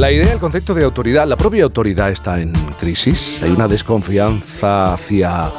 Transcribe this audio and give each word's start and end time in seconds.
La 0.00 0.10
idea, 0.10 0.32
el 0.32 0.38
concepto 0.38 0.72
de 0.72 0.82
autoridad, 0.82 1.28
la 1.28 1.36
propia 1.36 1.62
autoridad 1.62 2.10
está 2.10 2.40
en 2.40 2.54
crisis. 2.78 3.38
Hay 3.42 3.50
una 3.50 3.68
desconfianza 3.68 4.94
hacia, 4.94 5.52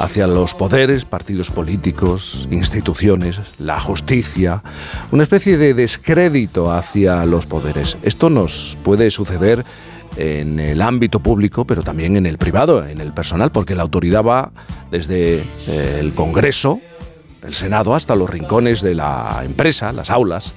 hacia 0.00 0.26
los 0.26 0.52
poderes, 0.56 1.04
partidos 1.04 1.52
políticos, 1.52 2.48
instituciones, 2.50 3.38
la 3.60 3.78
justicia, 3.78 4.64
una 5.12 5.22
especie 5.22 5.58
de 5.58 5.74
descrédito 5.74 6.72
hacia 6.72 7.24
los 7.24 7.46
poderes. 7.46 7.96
Esto 8.02 8.30
nos 8.30 8.76
puede 8.82 9.12
suceder 9.12 9.64
en 10.16 10.58
el 10.58 10.82
ámbito 10.82 11.20
público, 11.20 11.64
pero 11.64 11.84
también 11.84 12.16
en 12.16 12.26
el 12.26 12.36
privado, 12.36 12.84
en 12.84 13.00
el 13.00 13.12
personal, 13.12 13.52
porque 13.52 13.76
la 13.76 13.82
autoridad 13.84 14.24
va 14.24 14.50
desde 14.90 15.44
eh, 15.68 15.98
el 16.00 16.14
Congreso, 16.14 16.80
el 17.46 17.54
Senado, 17.54 17.94
hasta 17.94 18.16
los 18.16 18.28
rincones 18.28 18.82
de 18.82 18.96
la 18.96 19.42
empresa, 19.44 19.92
las 19.92 20.10
aulas 20.10 20.54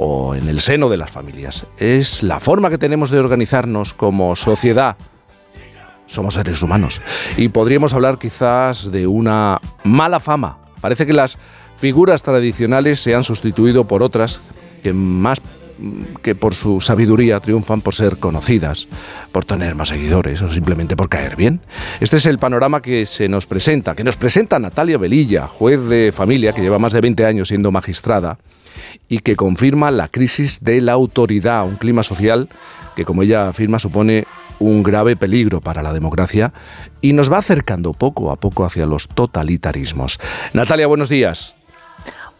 o 0.00 0.36
en 0.36 0.48
el 0.48 0.60
seno 0.60 0.88
de 0.88 0.96
las 0.96 1.10
familias. 1.10 1.66
Es 1.76 2.22
la 2.22 2.38
forma 2.38 2.70
que 2.70 2.78
tenemos 2.78 3.10
de 3.10 3.18
organizarnos 3.18 3.94
como 3.94 4.36
sociedad. 4.36 4.96
Somos 6.06 6.34
seres 6.34 6.62
humanos. 6.62 7.02
Y 7.36 7.48
podríamos 7.48 7.92
hablar 7.92 8.16
quizás 8.16 8.92
de 8.92 9.08
una 9.08 9.60
mala 9.82 10.20
fama. 10.20 10.58
Parece 10.80 11.04
que 11.04 11.12
las 11.12 11.36
figuras 11.76 12.22
tradicionales 12.22 13.00
se 13.00 13.16
han 13.16 13.24
sustituido 13.24 13.88
por 13.88 14.04
otras 14.04 14.40
que 14.84 14.92
más 14.92 15.42
que 16.22 16.34
por 16.34 16.54
su 16.54 16.80
sabiduría 16.80 17.38
triunfan 17.40 17.80
por 17.82 17.94
ser 17.94 18.18
conocidas, 18.18 18.88
por 19.30 19.44
tener 19.44 19.74
más 19.76 19.88
seguidores 19.88 20.42
o 20.42 20.48
simplemente 20.48 20.96
por 20.96 21.08
caer 21.08 21.36
bien. 21.36 21.60
Este 22.00 22.16
es 22.16 22.26
el 22.26 22.38
panorama 22.38 22.82
que 22.82 23.06
se 23.06 23.28
nos 23.28 23.46
presenta, 23.46 23.94
que 23.94 24.02
nos 24.02 24.16
presenta 24.16 24.58
Natalia 24.58 24.98
Velilla, 24.98 25.46
juez 25.46 25.80
de 25.88 26.12
familia 26.12 26.52
que 26.52 26.62
lleva 26.62 26.78
más 26.78 26.92
de 26.92 27.00
20 27.00 27.24
años 27.24 27.48
siendo 27.48 27.70
magistrada 27.70 28.38
y 29.08 29.18
que 29.18 29.36
confirma 29.36 29.90
la 29.90 30.08
crisis 30.08 30.62
de 30.62 30.80
la 30.80 30.92
autoridad, 30.92 31.66
un 31.66 31.76
clima 31.76 32.02
social 32.02 32.48
que, 32.96 33.04
como 33.04 33.22
ella 33.22 33.48
afirma, 33.48 33.78
supone 33.78 34.26
un 34.58 34.82
grave 34.82 35.16
peligro 35.16 35.60
para 35.60 35.82
la 35.82 35.92
democracia 35.92 36.52
y 37.00 37.12
nos 37.12 37.32
va 37.32 37.38
acercando 37.38 37.92
poco 37.92 38.30
a 38.30 38.36
poco 38.36 38.64
hacia 38.64 38.86
los 38.86 39.08
totalitarismos. 39.08 40.18
Natalia, 40.52 40.86
buenos 40.86 41.08
días. 41.08 41.54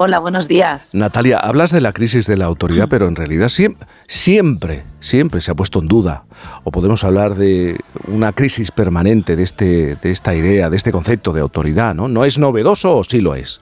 Hola, 0.01 0.21
buenos 0.21 0.47
días. 0.47 0.91
Natalia, 0.93 1.39
hablas 1.39 1.73
de 1.73 1.81
la 1.81 1.93
crisis 1.93 2.29
de 2.29 2.37
la 2.37 2.45
autoridad, 2.45 2.87
pero 2.89 3.09
en 3.09 3.17
realidad 3.17 3.49
siempre, 3.49 3.89
siempre, 4.07 4.85
siempre 5.01 5.41
se 5.41 5.51
ha 5.51 5.57
puesto 5.57 5.81
en 5.81 5.89
duda, 5.89 6.23
o 6.63 6.71
podemos 6.71 7.03
hablar 7.03 7.35
de 7.35 7.77
una 8.07 8.33
crisis 8.33 8.71
permanente 8.71 9.35
de, 9.35 9.43
este, 9.43 9.97
de 9.97 10.11
esta 10.13 10.37
idea, 10.37 10.71
de 10.71 10.77
este 10.77 10.93
concepto 10.93 11.33
de 11.33 11.41
autoridad, 11.41 11.97
¿no? 11.97 12.07
¿No 12.07 12.25
es 12.25 12.39
novedoso 12.39 12.97
o 12.97 13.03
sí 13.03 13.21
lo 13.21 13.35
es? 13.35 13.61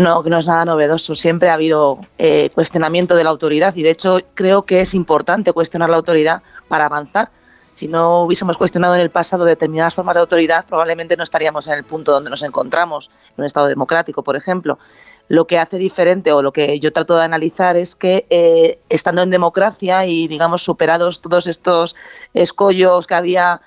No, 0.00 0.22
no 0.22 0.38
es 0.38 0.46
nada 0.46 0.64
novedoso. 0.64 1.14
Siempre 1.14 1.50
ha 1.50 1.54
habido 1.54 1.98
eh, 2.16 2.48
cuestionamiento 2.54 3.14
de 3.16 3.22
la 3.22 3.28
autoridad 3.28 3.76
y 3.76 3.82
de 3.82 3.90
hecho 3.90 4.20
creo 4.32 4.62
que 4.62 4.80
es 4.80 4.94
importante 4.94 5.52
cuestionar 5.52 5.90
la 5.90 5.98
autoridad 5.98 6.42
para 6.68 6.86
avanzar. 6.86 7.30
Si 7.70 7.86
no 7.86 8.22
hubiésemos 8.22 8.56
cuestionado 8.56 8.94
en 8.94 9.02
el 9.02 9.10
pasado 9.10 9.44
determinadas 9.44 9.92
formas 9.92 10.14
de 10.14 10.20
autoridad, 10.20 10.64
probablemente 10.66 11.18
no 11.18 11.22
estaríamos 11.22 11.66
en 11.68 11.74
el 11.74 11.84
punto 11.84 12.12
donde 12.12 12.30
nos 12.30 12.42
encontramos, 12.42 13.10
en 13.36 13.42
un 13.42 13.44
Estado 13.44 13.66
democrático, 13.66 14.22
por 14.22 14.36
ejemplo. 14.36 14.78
Lo 15.30 15.46
que 15.46 15.60
hace 15.60 15.78
diferente 15.78 16.32
o 16.32 16.42
lo 16.42 16.52
que 16.52 16.80
yo 16.80 16.92
trato 16.92 17.16
de 17.16 17.22
analizar 17.22 17.76
es 17.76 17.94
que 17.94 18.26
eh, 18.30 18.80
estando 18.88 19.22
en 19.22 19.30
democracia 19.30 20.04
y, 20.04 20.26
digamos, 20.26 20.64
superados 20.64 21.20
todos 21.20 21.46
estos 21.46 21.94
escollos 22.34 23.06
que 23.06 23.14
había 23.14 23.60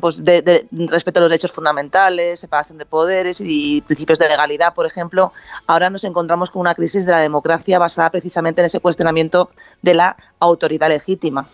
pues, 0.00 0.24
de, 0.24 0.42
de, 0.42 0.66
respeto 0.88 1.20
a 1.20 1.22
los 1.22 1.30
derechos 1.30 1.52
fundamentales, 1.52 2.40
separación 2.40 2.78
de 2.78 2.86
poderes 2.86 3.40
y 3.40 3.82
principios 3.82 4.18
de 4.18 4.28
legalidad, 4.28 4.74
por 4.74 4.84
ejemplo, 4.84 5.32
ahora 5.68 5.90
nos 5.90 6.02
encontramos 6.02 6.50
con 6.50 6.58
una 6.58 6.74
crisis 6.74 7.06
de 7.06 7.12
la 7.12 7.20
democracia 7.20 7.78
basada 7.78 8.10
precisamente 8.10 8.60
en 8.60 8.66
ese 8.66 8.80
cuestionamiento 8.80 9.50
de 9.80 9.94
la 9.94 10.16
autoridad 10.40 10.88
legítima. 10.88 11.48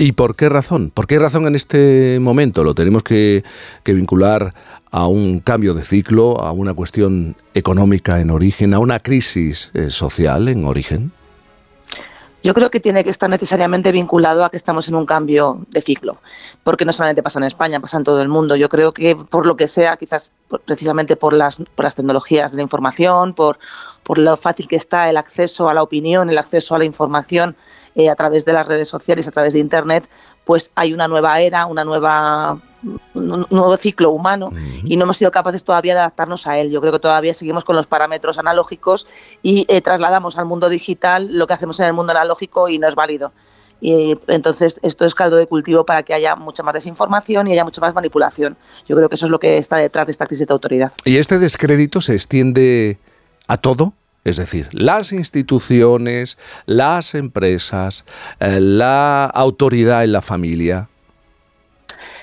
¿Y 0.00 0.12
por 0.12 0.36
qué 0.36 0.48
razón? 0.48 0.92
¿Por 0.94 1.08
qué 1.08 1.18
razón 1.18 1.48
en 1.48 1.56
este 1.56 2.18
momento 2.20 2.62
lo 2.62 2.72
tenemos 2.72 3.02
que, 3.02 3.42
que, 3.82 3.94
vincular 3.94 4.54
a 4.92 5.08
un 5.08 5.40
cambio 5.40 5.74
de 5.74 5.82
ciclo, 5.82 6.40
a 6.40 6.52
una 6.52 6.72
cuestión 6.72 7.34
económica 7.52 8.20
en 8.20 8.30
origen, 8.30 8.74
a 8.74 8.78
una 8.78 9.00
crisis 9.00 9.72
eh, 9.74 9.90
social 9.90 10.48
en 10.48 10.64
origen? 10.64 11.10
Yo 12.42 12.54
creo 12.54 12.70
que 12.70 12.78
tiene 12.78 13.02
que 13.02 13.10
estar 13.10 13.28
necesariamente 13.28 13.90
vinculado 13.90 14.44
a 14.44 14.50
que 14.50 14.56
estamos 14.56 14.86
en 14.88 14.94
un 14.94 15.06
cambio 15.06 15.66
de 15.70 15.82
ciclo, 15.82 16.18
porque 16.62 16.84
no 16.84 16.92
solamente 16.92 17.22
pasa 17.22 17.40
en 17.40 17.44
España, 17.44 17.80
pasa 17.80 17.96
en 17.96 18.04
todo 18.04 18.22
el 18.22 18.28
mundo. 18.28 18.54
Yo 18.54 18.68
creo 18.68 18.92
que 18.92 19.16
por 19.16 19.46
lo 19.46 19.56
que 19.56 19.66
sea, 19.66 19.96
quizás 19.96 20.30
precisamente 20.64 21.16
por 21.16 21.32
las, 21.32 21.58
por 21.58 21.84
las 21.84 21.96
tecnologías 21.96 22.52
de 22.52 22.58
la 22.58 22.62
información, 22.62 23.34
por, 23.34 23.58
por 24.04 24.18
lo 24.18 24.36
fácil 24.36 24.68
que 24.68 24.76
está 24.76 25.10
el 25.10 25.16
acceso 25.16 25.68
a 25.68 25.74
la 25.74 25.82
opinión, 25.82 26.30
el 26.30 26.38
acceso 26.38 26.74
a 26.74 26.78
la 26.78 26.84
información 26.84 27.56
eh, 27.96 28.08
a 28.08 28.14
través 28.14 28.44
de 28.44 28.52
las 28.52 28.68
redes 28.68 28.88
sociales, 28.88 29.26
a 29.26 29.32
través 29.32 29.54
de 29.54 29.58
Internet, 29.58 30.08
pues 30.44 30.70
hay 30.76 30.94
una 30.94 31.08
nueva 31.08 31.40
era, 31.40 31.66
una 31.66 31.84
nueva 31.84 32.62
un 33.14 33.46
nuevo 33.50 33.76
ciclo 33.76 34.10
humano 34.10 34.52
y 34.84 34.96
no 34.96 35.04
hemos 35.04 35.16
sido 35.16 35.30
capaces 35.30 35.64
todavía 35.64 35.94
de 35.94 36.00
adaptarnos 36.00 36.46
a 36.46 36.58
él. 36.58 36.70
Yo 36.70 36.80
creo 36.80 36.92
que 36.92 36.98
todavía 36.98 37.34
seguimos 37.34 37.64
con 37.64 37.76
los 37.76 37.86
parámetros 37.86 38.38
analógicos 38.38 39.06
y 39.42 39.66
eh, 39.68 39.80
trasladamos 39.80 40.38
al 40.38 40.46
mundo 40.46 40.68
digital 40.68 41.28
lo 41.36 41.46
que 41.46 41.54
hacemos 41.54 41.80
en 41.80 41.86
el 41.86 41.92
mundo 41.92 42.12
analógico 42.12 42.68
y 42.68 42.78
no 42.78 42.88
es 42.88 42.94
válido. 42.94 43.32
Y 43.80 44.18
entonces 44.26 44.80
esto 44.82 45.04
es 45.04 45.14
caldo 45.14 45.36
de 45.36 45.46
cultivo 45.46 45.86
para 45.86 46.02
que 46.02 46.12
haya 46.12 46.34
mucha 46.34 46.62
más 46.62 46.74
desinformación 46.74 47.46
y 47.46 47.52
haya 47.52 47.64
mucha 47.64 47.80
más 47.80 47.94
manipulación. 47.94 48.56
Yo 48.88 48.96
creo 48.96 49.08
que 49.08 49.14
eso 49.14 49.26
es 49.26 49.30
lo 49.30 49.38
que 49.38 49.58
está 49.58 49.76
detrás 49.76 50.06
de 50.06 50.12
esta 50.12 50.26
crisis 50.26 50.46
de 50.46 50.52
autoridad. 50.52 50.92
¿Y 51.04 51.16
este 51.18 51.38
descrédito 51.38 52.00
se 52.00 52.14
extiende 52.14 52.98
a 53.46 53.56
todo? 53.56 53.92
Es 54.24 54.36
decir, 54.36 54.68
las 54.72 55.12
instituciones, 55.12 56.38
las 56.66 57.14
empresas, 57.14 58.04
eh, 58.40 58.58
la 58.60 59.24
autoridad 59.26 60.04
en 60.04 60.12
la 60.12 60.22
familia, 60.22 60.88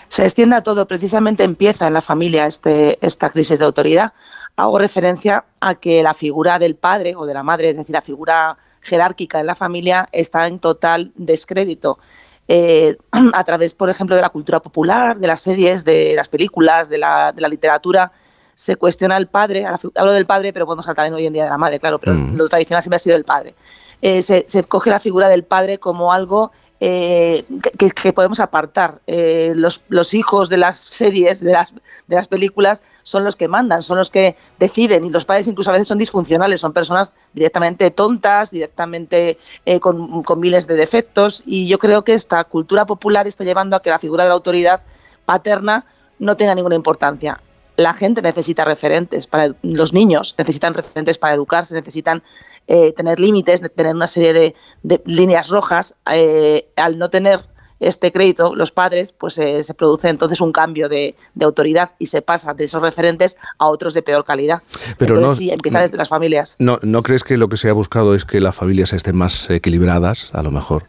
se 0.07 0.23
extiende 0.23 0.55
a 0.55 0.63
todo. 0.63 0.87
Precisamente 0.87 1.43
empieza 1.43 1.87
en 1.87 1.93
la 1.93 2.01
familia 2.01 2.45
este, 2.45 2.97
esta 3.05 3.29
crisis 3.29 3.59
de 3.59 3.65
autoridad. 3.65 4.13
Hago 4.55 4.77
referencia 4.77 5.45
a 5.59 5.75
que 5.75 6.03
la 6.03 6.13
figura 6.13 6.59
del 6.59 6.75
padre 6.75 7.15
o 7.15 7.25
de 7.25 7.33
la 7.33 7.43
madre, 7.43 7.69
es 7.69 7.77
decir, 7.77 7.93
la 7.93 8.01
figura 8.01 8.57
jerárquica 8.81 9.39
en 9.39 9.47
la 9.47 9.55
familia, 9.55 10.07
está 10.11 10.47
en 10.47 10.59
total 10.59 11.11
descrédito. 11.15 11.99
Eh, 12.47 12.97
a 13.33 13.43
través, 13.43 13.73
por 13.73 13.89
ejemplo, 13.89 14.15
de 14.15 14.21
la 14.21 14.29
cultura 14.29 14.59
popular, 14.59 15.17
de 15.17 15.27
las 15.27 15.41
series, 15.41 15.83
de 15.83 16.13
las 16.15 16.29
películas, 16.29 16.89
de 16.89 16.99
la, 16.99 17.31
de 17.31 17.41
la 17.41 17.47
literatura, 17.47 18.11
se 18.55 18.77
cuestiona 18.77 19.17
al 19.17 19.27
padre, 19.27 19.65
hablo 19.65 20.13
del 20.13 20.25
padre, 20.25 20.53
pero 20.53 20.65
podemos 20.65 20.85
hablar 20.85 20.95
también 20.95 21.13
hoy 21.15 21.25
en 21.27 21.33
día 21.33 21.43
de 21.43 21.49
la 21.49 21.57
madre, 21.57 21.79
claro, 21.79 21.99
pero 21.99 22.13
mm. 22.13 22.37
lo 22.37 22.47
tradicional 22.47 22.81
siempre 22.81 22.95
ha 22.95 22.99
sido 22.99 23.17
el 23.17 23.25
padre. 23.25 23.53
Eh, 24.01 24.21
se, 24.21 24.63
coge 24.63 24.89
la 24.89 24.99
figura 24.99 25.29
del 25.29 25.43
padre 25.43 25.79
como 25.79 26.11
algo 26.13 26.51
eh, 26.79 27.45
que, 27.77 28.13
podemos 28.13 28.39
apartar. 28.39 29.01
Eh, 29.07 29.53
los, 29.55 29.83
los, 29.87 30.13
hijos 30.13 30.49
de 30.49 30.57
las 30.57 30.77
series, 30.77 31.39
de 31.39 31.53
las, 31.53 31.73
de 32.07 32.15
las 32.15 32.27
películas, 32.27 32.83
son 33.03 33.23
los 33.23 33.35
que 33.35 33.47
mandan, 33.47 33.81
son 33.81 33.97
los 33.97 34.11
que 34.11 34.35
deciden 34.59 35.05
y 35.05 35.09
los 35.09 35.25
padres 35.25 35.47
incluso 35.47 35.69
a 35.69 35.73
veces 35.73 35.87
son 35.87 35.97
disfuncionales, 35.97 36.61
son 36.61 36.73
personas 36.73 37.13
directamente 37.33 37.91
tontas, 37.91 38.51
directamente 38.51 39.37
eh, 39.65 39.79
con, 39.79 40.23
con 40.23 40.39
miles 40.39 40.67
de 40.67 40.75
defectos 40.75 41.41
y 41.45 41.67
yo 41.67 41.79
creo 41.79 42.03
que 42.03 42.13
esta 42.13 42.43
cultura 42.43 42.85
popular 42.85 43.25
está 43.25 43.43
llevando 43.43 43.75
a 43.75 43.81
que 43.81 43.89
la 43.89 43.99
figura 43.99 44.23
de 44.23 44.29
la 44.29 44.35
autoridad 44.35 44.81
paterna 45.25 45.85
no 46.19 46.35
tenga 46.35 46.55
ninguna 46.55 46.75
importancia 46.75 47.39
la 47.77 47.93
gente 47.93 48.21
necesita 48.21 48.65
referentes, 48.65 49.27
para 49.27 49.53
los 49.61 49.93
niños 49.93 50.35
necesitan 50.37 50.73
referentes 50.73 51.17
para 51.17 51.33
educarse, 51.33 51.75
necesitan 51.75 52.23
eh, 52.67 52.93
tener 52.93 53.19
límites, 53.19 53.61
tener 53.75 53.95
una 53.95 54.07
serie 54.07 54.33
de, 54.33 55.01
líneas 55.05 55.49
rojas. 55.49 55.95
Eh, 56.11 56.67
al 56.75 56.97
no 56.97 57.09
tener 57.09 57.41
este 57.79 58.11
crédito, 58.11 58.55
los 58.55 58.71
padres, 58.71 59.11
pues 59.11 59.37
eh, 59.37 59.63
se 59.63 59.73
produce 59.73 60.07
entonces 60.09 60.39
un 60.39 60.51
cambio 60.51 60.87
de, 60.87 61.15
autoridad 61.41 61.91
y 61.99 62.05
se 62.07 62.21
pasa 62.21 62.53
de 62.53 62.63
esos 62.63 62.81
referentes 62.81 63.37
a 63.57 63.67
otros 63.67 63.93
de 63.93 64.01
peor 64.01 64.23
calidad. 64.23 64.61
Pero 64.97 65.19
no, 65.19 65.35
sí, 65.35 65.51
empieza 65.51 65.81
desde 65.81 65.97
las 65.97 66.09
familias. 66.09 66.55
No, 66.59 66.79
¿No 66.81 67.03
crees 67.03 67.23
que 67.23 67.37
lo 67.37 67.49
que 67.49 67.57
se 67.57 67.69
ha 67.69 67.73
buscado 67.73 68.15
es 68.15 68.25
que 68.25 68.39
las 68.39 68.55
familias 68.55 68.93
estén 68.93 69.17
más 69.17 69.49
equilibradas, 69.49 70.29
a 70.33 70.41
lo 70.41 70.51
mejor? 70.51 70.85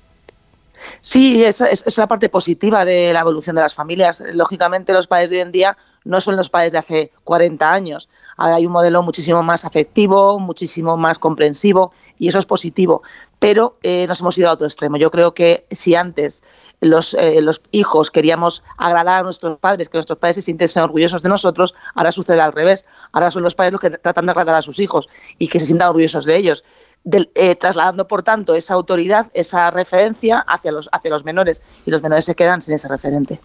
Sí, 1.00 1.42
esa 1.44 1.66
es 1.66 1.98
la 1.98 2.06
parte 2.06 2.28
positiva 2.28 2.84
de 2.84 3.12
la 3.12 3.20
evolución 3.20 3.56
de 3.56 3.62
las 3.62 3.74
familias. 3.74 4.22
Lógicamente, 4.32 4.92
los 4.92 5.08
padres 5.08 5.30
de 5.30 5.36
hoy 5.36 5.42
en 5.42 5.52
día 5.52 5.76
no 6.06 6.20
son 6.20 6.36
los 6.36 6.48
padres 6.48 6.72
de 6.72 6.78
hace 6.78 7.12
40 7.24 7.70
años. 7.70 8.08
Ahora 8.36 8.56
hay 8.56 8.66
un 8.66 8.72
modelo 8.72 9.02
muchísimo 9.02 9.42
más 9.42 9.64
afectivo, 9.64 10.38
muchísimo 10.38 10.96
más 10.96 11.18
comprensivo 11.18 11.92
y 12.18 12.28
eso 12.28 12.38
es 12.38 12.46
positivo. 12.46 13.02
Pero 13.38 13.76
eh, 13.82 14.06
nos 14.06 14.20
hemos 14.20 14.38
ido 14.38 14.48
a 14.48 14.52
otro 14.52 14.66
extremo. 14.66 14.96
Yo 14.96 15.10
creo 15.10 15.34
que 15.34 15.66
si 15.70 15.94
antes 15.94 16.44
los, 16.80 17.14
eh, 17.14 17.40
los 17.42 17.60
hijos 17.72 18.10
queríamos 18.10 18.62
agradar 18.78 19.20
a 19.20 19.22
nuestros 19.24 19.58
padres, 19.58 19.88
que 19.88 19.98
nuestros 19.98 20.18
padres 20.18 20.36
se 20.36 20.42
sienten 20.42 20.68
orgullosos 20.82 21.22
de 21.22 21.28
nosotros, 21.28 21.74
ahora 21.94 22.12
sucede 22.12 22.40
al 22.40 22.52
revés. 22.52 22.86
Ahora 23.12 23.30
son 23.30 23.42
los 23.42 23.54
padres 23.54 23.72
los 23.72 23.80
que 23.80 23.90
tratan 23.90 24.26
de 24.26 24.30
agradar 24.30 24.56
a 24.56 24.62
sus 24.62 24.78
hijos 24.78 25.08
y 25.38 25.48
que 25.48 25.58
se 25.58 25.66
sientan 25.66 25.88
orgullosos 25.88 26.24
de 26.24 26.36
ellos. 26.36 26.64
Eh, 27.12 27.54
trasladando, 27.54 28.08
por 28.08 28.24
tanto, 28.24 28.56
esa 28.56 28.74
autoridad, 28.74 29.28
esa 29.32 29.70
referencia 29.70 30.40
hacia 30.40 30.72
los, 30.72 30.88
hacia 30.90 31.10
los 31.10 31.24
menores 31.24 31.62
y 31.84 31.92
los 31.92 32.02
menores 32.02 32.24
se 32.24 32.34
quedan 32.34 32.60
sin 32.60 32.74
ese 32.74 32.88
referente. 32.88 33.40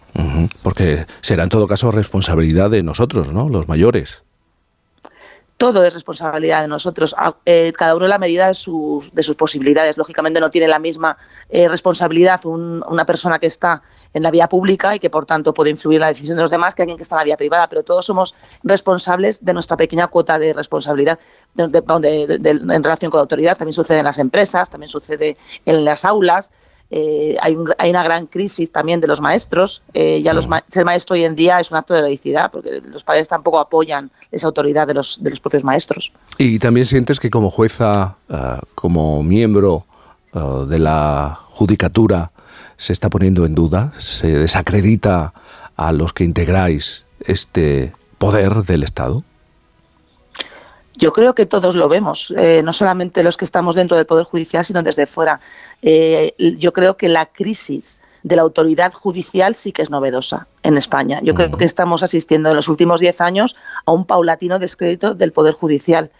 porque 0.62 1.06
será 1.20 1.44
en 1.44 1.48
todo 1.48 1.68
caso 1.68 1.92
responsabilidad 1.92 2.70
de 2.70 2.82
nosotros, 2.82 3.32
¿no? 3.32 3.48
Los 3.48 3.68
mayores 3.68 4.24
todo 5.62 5.84
es 5.84 5.94
responsabilidad 5.94 6.62
de 6.62 6.66
nosotros, 6.66 7.14
eh, 7.46 7.72
cada 7.78 7.94
uno 7.94 8.06
en 8.06 8.10
la 8.10 8.18
medida 8.18 8.48
de 8.48 8.54
sus, 8.54 9.14
de 9.14 9.22
sus 9.22 9.36
posibilidades. 9.36 9.96
Lógicamente 9.96 10.40
no 10.40 10.50
tiene 10.50 10.66
la 10.66 10.80
misma 10.80 11.16
eh, 11.50 11.68
responsabilidad 11.68 12.44
una 12.44 13.06
persona 13.06 13.38
que 13.38 13.46
está 13.46 13.80
en 14.12 14.24
la 14.24 14.32
vía 14.32 14.48
pública 14.48 14.96
y 14.96 14.98
que 14.98 15.08
por 15.08 15.24
tanto 15.24 15.54
puede 15.54 15.70
influir 15.70 15.98
en 15.98 16.00
la 16.00 16.08
decisión 16.08 16.34
de 16.34 16.42
los 16.42 16.50
demás 16.50 16.74
que 16.74 16.82
alguien 16.82 16.96
que 16.96 17.04
está 17.04 17.14
en 17.14 17.18
la 17.20 17.24
vía 17.26 17.36
privada, 17.36 17.68
pero 17.68 17.84
todos 17.84 18.04
somos 18.04 18.34
responsables 18.64 19.44
de 19.44 19.52
nuestra 19.52 19.76
pequeña 19.76 20.08
cuota 20.08 20.36
de 20.36 20.52
responsabilidad 20.52 21.20
en 21.56 22.82
relación 22.82 23.12
con 23.12 23.18
la 23.18 23.22
autoridad. 23.22 23.56
También 23.56 23.74
sucede 23.74 24.00
en 24.00 24.04
las 24.04 24.18
empresas, 24.18 24.68
también 24.68 24.88
sucede 24.88 25.36
en 25.64 25.84
las 25.84 26.04
aulas. 26.04 26.50
Eh, 26.94 27.36
hay, 27.40 27.56
una 27.56 28.02
gran 28.02 28.26
crisis 28.26 28.70
también 28.70 29.00
de 29.00 29.06
los 29.06 29.18
maestros. 29.18 29.80
Eh, 29.94 30.20
ya 30.20 30.34
los 30.34 30.46
ser 30.70 30.84
maestro 30.84 31.14
hoy 31.14 31.24
en 31.24 31.34
día 31.34 31.58
es 31.58 31.70
un 31.70 31.78
acto 31.78 31.94
de 31.94 32.00
heroicidad, 32.00 32.50
porque 32.50 32.82
los 32.84 33.02
padres 33.02 33.28
tampoco 33.28 33.58
apoyan 33.58 34.10
esa 34.30 34.46
autoridad 34.48 34.86
de 34.86 34.92
los, 34.92 35.18
de 35.22 35.30
los 35.30 35.40
propios 35.40 35.64
maestros. 35.64 36.12
¿Y 36.36 36.58
también 36.58 36.84
sientes 36.84 37.18
que 37.18 37.30
como 37.30 37.48
jueza, 37.48 38.16
eh, 38.28 38.58
como 38.74 39.22
miembro 39.22 39.86
de 40.34 40.78
la 40.78 41.38
judicatura, 41.50 42.30
se 42.78 42.94
está 42.94 43.10
poniendo 43.10 43.44
en 43.44 43.54
duda, 43.54 43.92
se 43.98 44.28
desacredita 44.38 45.34
a 45.76 45.92
los 45.92 46.14
que 46.14 46.24
integráis 46.24 47.04
este 47.20 47.92
poder 48.16 48.54
del 48.64 48.82
Estado? 48.82 49.24
Yo 50.94 51.12
creo 51.12 51.34
que 51.34 51.46
todos 51.46 51.74
lo 51.74 51.88
vemos, 51.88 52.32
eh, 52.36 52.62
no 52.62 52.72
solamente 52.72 53.22
los 53.22 53.36
que 53.36 53.44
estamos 53.44 53.76
dentro 53.76 53.96
del 53.96 54.06
Poder 54.06 54.24
Judicial, 54.24 54.64
sino 54.64 54.82
desde 54.82 55.06
fuera. 55.06 55.40
Eh, 55.80 56.34
yo 56.58 56.72
creo 56.72 56.96
que 56.96 57.08
la 57.08 57.26
crisis 57.26 58.02
de 58.22 58.36
la 58.36 58.42
autoridad 58.42 58.92
judicial 58.92 59.54
sí 59.54 59.72
que 59.72 59.82
es 59.82 59.90
novedosa 59.90 60.46
en 60.62 60.76
España. 60.76 61.20
Yo 61.22 61.34
creo 61.34 61.50
que 61.50 61.64
estamos 61.64 62.02
asistiendo 62.02 62.50
en 62.50 62.56
los 62.56 62.68
últimos 62.68 63.00
diez 63.00 63.20
años 63.20 63.56
a 63.84 63.92
un 63.92 64.04
paulatino 64.04 64.58
descrédito 64.58 65.14
del 65.14 65.32
Poder 65.32 65.54
Judicial, 65.54 66.10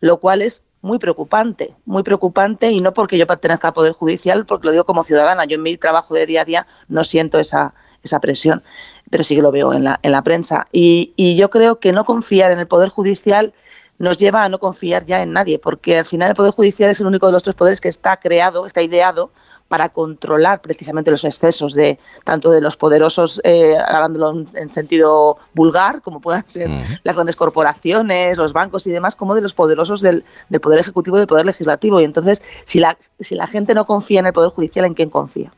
lo 0.00 0.18
cual 0.18 0.42
es 0.42 0.62
muy 0.80 0.98
preocupante, 0.98 1.74
muy 1.84 2.02
preocupante 2.02 2.70
y 2.70 2.80
no 2.80 2.92
porque 2.92 3.16
yo 3.16 3.26
pertenezca 3.26 3.68
al 3.68 3.74
Poder 3.74 3.92
Judicial, 3.92 4.44
porque 4.44 4.66
lo 4.66 4.72
digo 4.72 4.84
como 4.84 5.04
ciudadana. 5.04 5.44
Yo 5.44 5.54
en 5.56 5.62
mi 5.62 5.76
trabajo 5.76 6.14
de 6.14 6.26
día 6.26 6.42
a 6.42 6.44
día 6.44 6.66
no 6.88 7.04
siento 7.04 7.38
esa, 7.38 7.74
esa 8.02 8.18
presión, 8.18 8.64
pero 9.10 9.22
sí 9.22 9.36
que 9.36 9.42
lo 9.42 9.52
veo 9.52 9.72
en 9.72 9.84
la, 9.84 10.00
en 10.02 10.10
la 10.10 10.22
prensa. 10.22 10.66
Y, 10.72 11.12
y 11.16 11.36
yo 11.36 11.50
creo 11.50 11.78
que 11.78 11.92
no 11.92 12.04
confiar 12.04 12.50
en 12.50 12.58
el 12.58 12.66
Poder 12.66 12.88
Judicial 12.88 13.54
nos 13.98 14.16
lleva 14.16 14.44
a 14.44 14.48
no 14.48 14.58
confiar 14.58 15.04
ya 15.04 15.22
en 15.22 15.32
nadie, 15.32 15.58
porque 15.58 15.98
al 15.98 16.04
final 16.04 16.30
el 16.30 16.34
Poder 16.34 16.52
Judicial 16.52 16.90
es 16.90 17.00
el 17.00 17.06
único 17.06 17.26
de 17.26 17.32
los 17.32 17.42
tres 17.42 17.54
poderes 17.54 17.80
que 17.80 17.88
está 17.88 18.16
creado, 18.16 18.66
está 18.66 18.82
ideado 18.82 19.30
para 19.72 19.88
controlar 19.88 20.60
precisamente 20.60 21.10
los 21.10 21.24
excesos 21.24 21.72
de 21.72 21.98
tanto 22.24 22.50
de 22.50 22.60
los 22.60 22.76
poderosos, 22.76 23.40
eh, 23.42 23.74
hablándolo 23.78 24.44
en 24.54 24.68
sentido 24.68 25.38
vulgar, 25.54 26.02
como 26.02 26.20
puedan 26.20 26.46
ser 26.46 26.68
las 27.04 27.16
grandes 27.16 27.36
corporaciones, 27.36 28.36
los 28.36 28.52
bancos 28.52 28.86
y 28.86 28.90
demás, 28.90 29.16
como 29.16 29.34
de 29.34 29.40
los 29.40 29.54
poderosos 29.54 30.02
del, 30.02 30.24
Poder 30.60 30.78
Ejecutivo 30.78 31.16
y 31.16 31.20
del 31.20 31.26
Poder 31.26 31.46
Legislativo. 31.46 32.02
Y 32.02 32.04
entonces, 32.04 32.42
si 32.66 32.80
la, 32.80 32.98
si 33.18 33.34
la 33.34 33.46
gente 33.46 33.72
no 33.72 33.86
confía 33.86 34.20
en 34.20 34.26
el 34.26 34.34
Poder 34.34 34.50
Judicial, 34.50 34.84
¿en 34.84 34.92
quién 34.92 35.08
confía? 35.08 35.52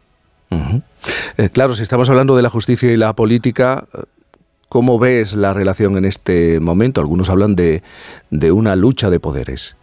Eh, 1.37 1.50
claro, 1.50 1.75
si 1.75 1.82
estamos 1.82 2.08
hablando 2.08 2.37
de 2.37 2.42
la 2.42 2.50
justicia 2.50 2.92
y 2.92 2.96
la 2.96 3.14
política, 3.14 3.88
¿Cómo 4.75 4.99
ves 4.99 5.35
la 5.35 5.53
relación 5.53 5.97
en 5.97 6.05
este 6.05 6.59
momento? 6.59 7.00
Algunos 7.00 7.31
hablan 7.31 7.55
de, 7.55 7.81
una 8.50 8.75
lucha 8.75 9.09
de 9.09 9.21
poderes. 9.21 9.76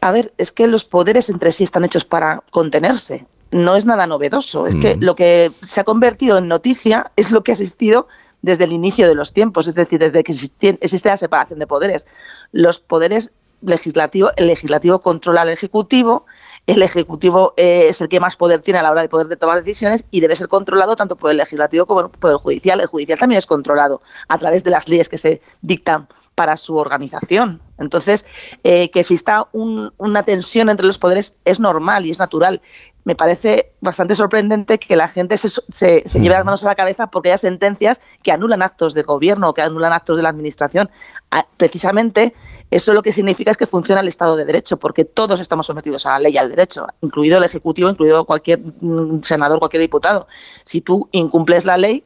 A 0.00 0.10
ver, 0.10 0.32
es 0.38 0.50
que 0.50 0.66
los 0.66 0.84
poderes 0.84 1.28
entre 1.28 1.52
sí 1.52 1.62
están 1.62 1.84
hechos 1.84 2.06
para 2.06 2.42
contenerse. 2.48 3.26
No 3.50 3.76
es 3.76 3.84
nada 3.84 4.06
novedoso. 4.06 4.66
Es 4.66 4.76
que 4.76 4.96
mm. 4.96 5.02
lo 5.02 5.14
que 5.14 5.52
se 5.60 5.82
ha 5.82 5.84
convertido 5.84 6.38
en 6.38 6.48
noticia 6.48 7.12
es 7.16 7.30
lo 7.32 7.44
que 7.44 7.52
ha 7.52 7.54
existido 7.56 8.08
desde 8.40 8.64
el 8.64 8.72
inicio 8.72 9.06
de 9.06 9.14
los 9.14 9.34
tiempos, 9.34 9.66
es 9.66 9.74
decir, 9.74 9.98
desde 9.98 10.24
que 10.24 10.32
existe 10.32 11.08
la 11.10 11.18
separación 11.18 11.58
de 11.58 11.66
poderes. 11.66 12.06
Los 12.50 12.80
poderes 12.80 13.32
legislativo, 13.60 14.30
el 14.36 14.46
legislativo 14.46 15.00
controla 15.02 15.42
al 15.42 15.50
ejecutivo, 15.50 16.24
el 16.70 16.82
ejecutivo 16.82 17.54
eh, 17.56 17.86
es 17.88 18.00
el 18.00 18.08
que 18.08 18.20
más 18.20 18.36
poder 18.36 18.60
tiene 18.60 18.78
a 18.78 18.82
la 18.82 18.90
hora 18.90 19.02
de 19.02 19.08
poder 19.08 19.36
tomar 19.36 19.62
decisiones 19.62 20.04
y 20.10 20.20
debe 20.20 20.36
ser 20.36 20.48
controlado 20.48 20.94
tanto 20.94 21.16
por 21.16 21.30
el 21.30 21.36
legislativo 21.36 21.86
como 21.86 22.08
por 22.08 22.30
el 22.30 22.36
judicial. 22.36 22.80
El 22.80 22.86
judicial 22.86 23.18
también 23.18 23.38
es 23.38 23.46
controlado 23.46 24.02
a 24.28 24.38
través 24.38 24.62
de 24.62 24.70
las 24.70 24.88
leyes 24.88 25.08
que 25.08 25.18
se 25.18 25.40
dictan 25.62 26.08
para 26.34 26.56
su 26.56 26.76
organización. 26.76 27.60
Entonces, 27.78 28.24
eh, 28.62 28.90
que 28.90 29.00
exista 29.00 29.48
una 29.52 30.22
tensión 30.22 30.68
entre 30.68 30.86
los 30.86 30.98
poderes 30.98 31.34
es 31.44 31.60
normal 31.60 32.06
y 32.06 32.10
es 32.10 32.18
natural. 32.18 32.60
Me 33.04 33.14
parece 33.14 33.72
bastante 33.80 34.14
sorprendente 34.14 34.78
que 34.78 34.96
la 34.96 35.08
gente 35.08 35.38
se, 35.38 35.48
se, 35.48 36.02
lleve 36.02 36.34
las 36.34 36.44
manos 36.44 36.62
a 36.62 36.68
la 36.68 36.74
cabeza 36.74 37.06
porque 37.06 37.32
hay 37.32 37.38
sentencias 37.38 38.00
que 38.22 38.32
anulan 38.32 38.62
actos 38.62 38.92
de 38.92 39.02
gobierno, 39.02 39.54
que 39.54 39.62
anulan 39.62 39.92
actos 39.92 40.18
de 40.18 40.22
la 40.22 40.28
administración. 40.28 40.90
Ah, 41.30 41.46
precisamente 41.56 42.34
eso 42.70 42.92
lo 42.92 43.02
que 43.02 43.12
significa 43.12 43.50
es 43.50 43.56
que 43.56 43.66
funciona 43.66 44.02
el 44.02 44.08
Estado 44.08 44.36
de 44.36 44.44
Derecho, 44.44 44.76
porque 44.76 45.06
todos 45.06 45.40
estamos 45.40 45.66
sometidos 45.66 46.04
a 46.04 46.10
la 46.12 46.18
ley 46.20 46.34
y 46.34 46.38
al 46.38 46.50
derecho, 46.50 46.86
incluido 47.00 47.38
el 47.38 47.44
Ejecutivo, 47.44 47.88
incluido 47.88 48.24
cualquier 48.26 48.60
mm, 48.60 49.22
senador, 49.22 49.58
cualquier 49.58 49.80
diputado. 49.80 50.28
Si 50.64 50.82
tú 50.82 51.08
incumples 51.12 51.64
la 51.64 51.78
ley, 51.78 52.04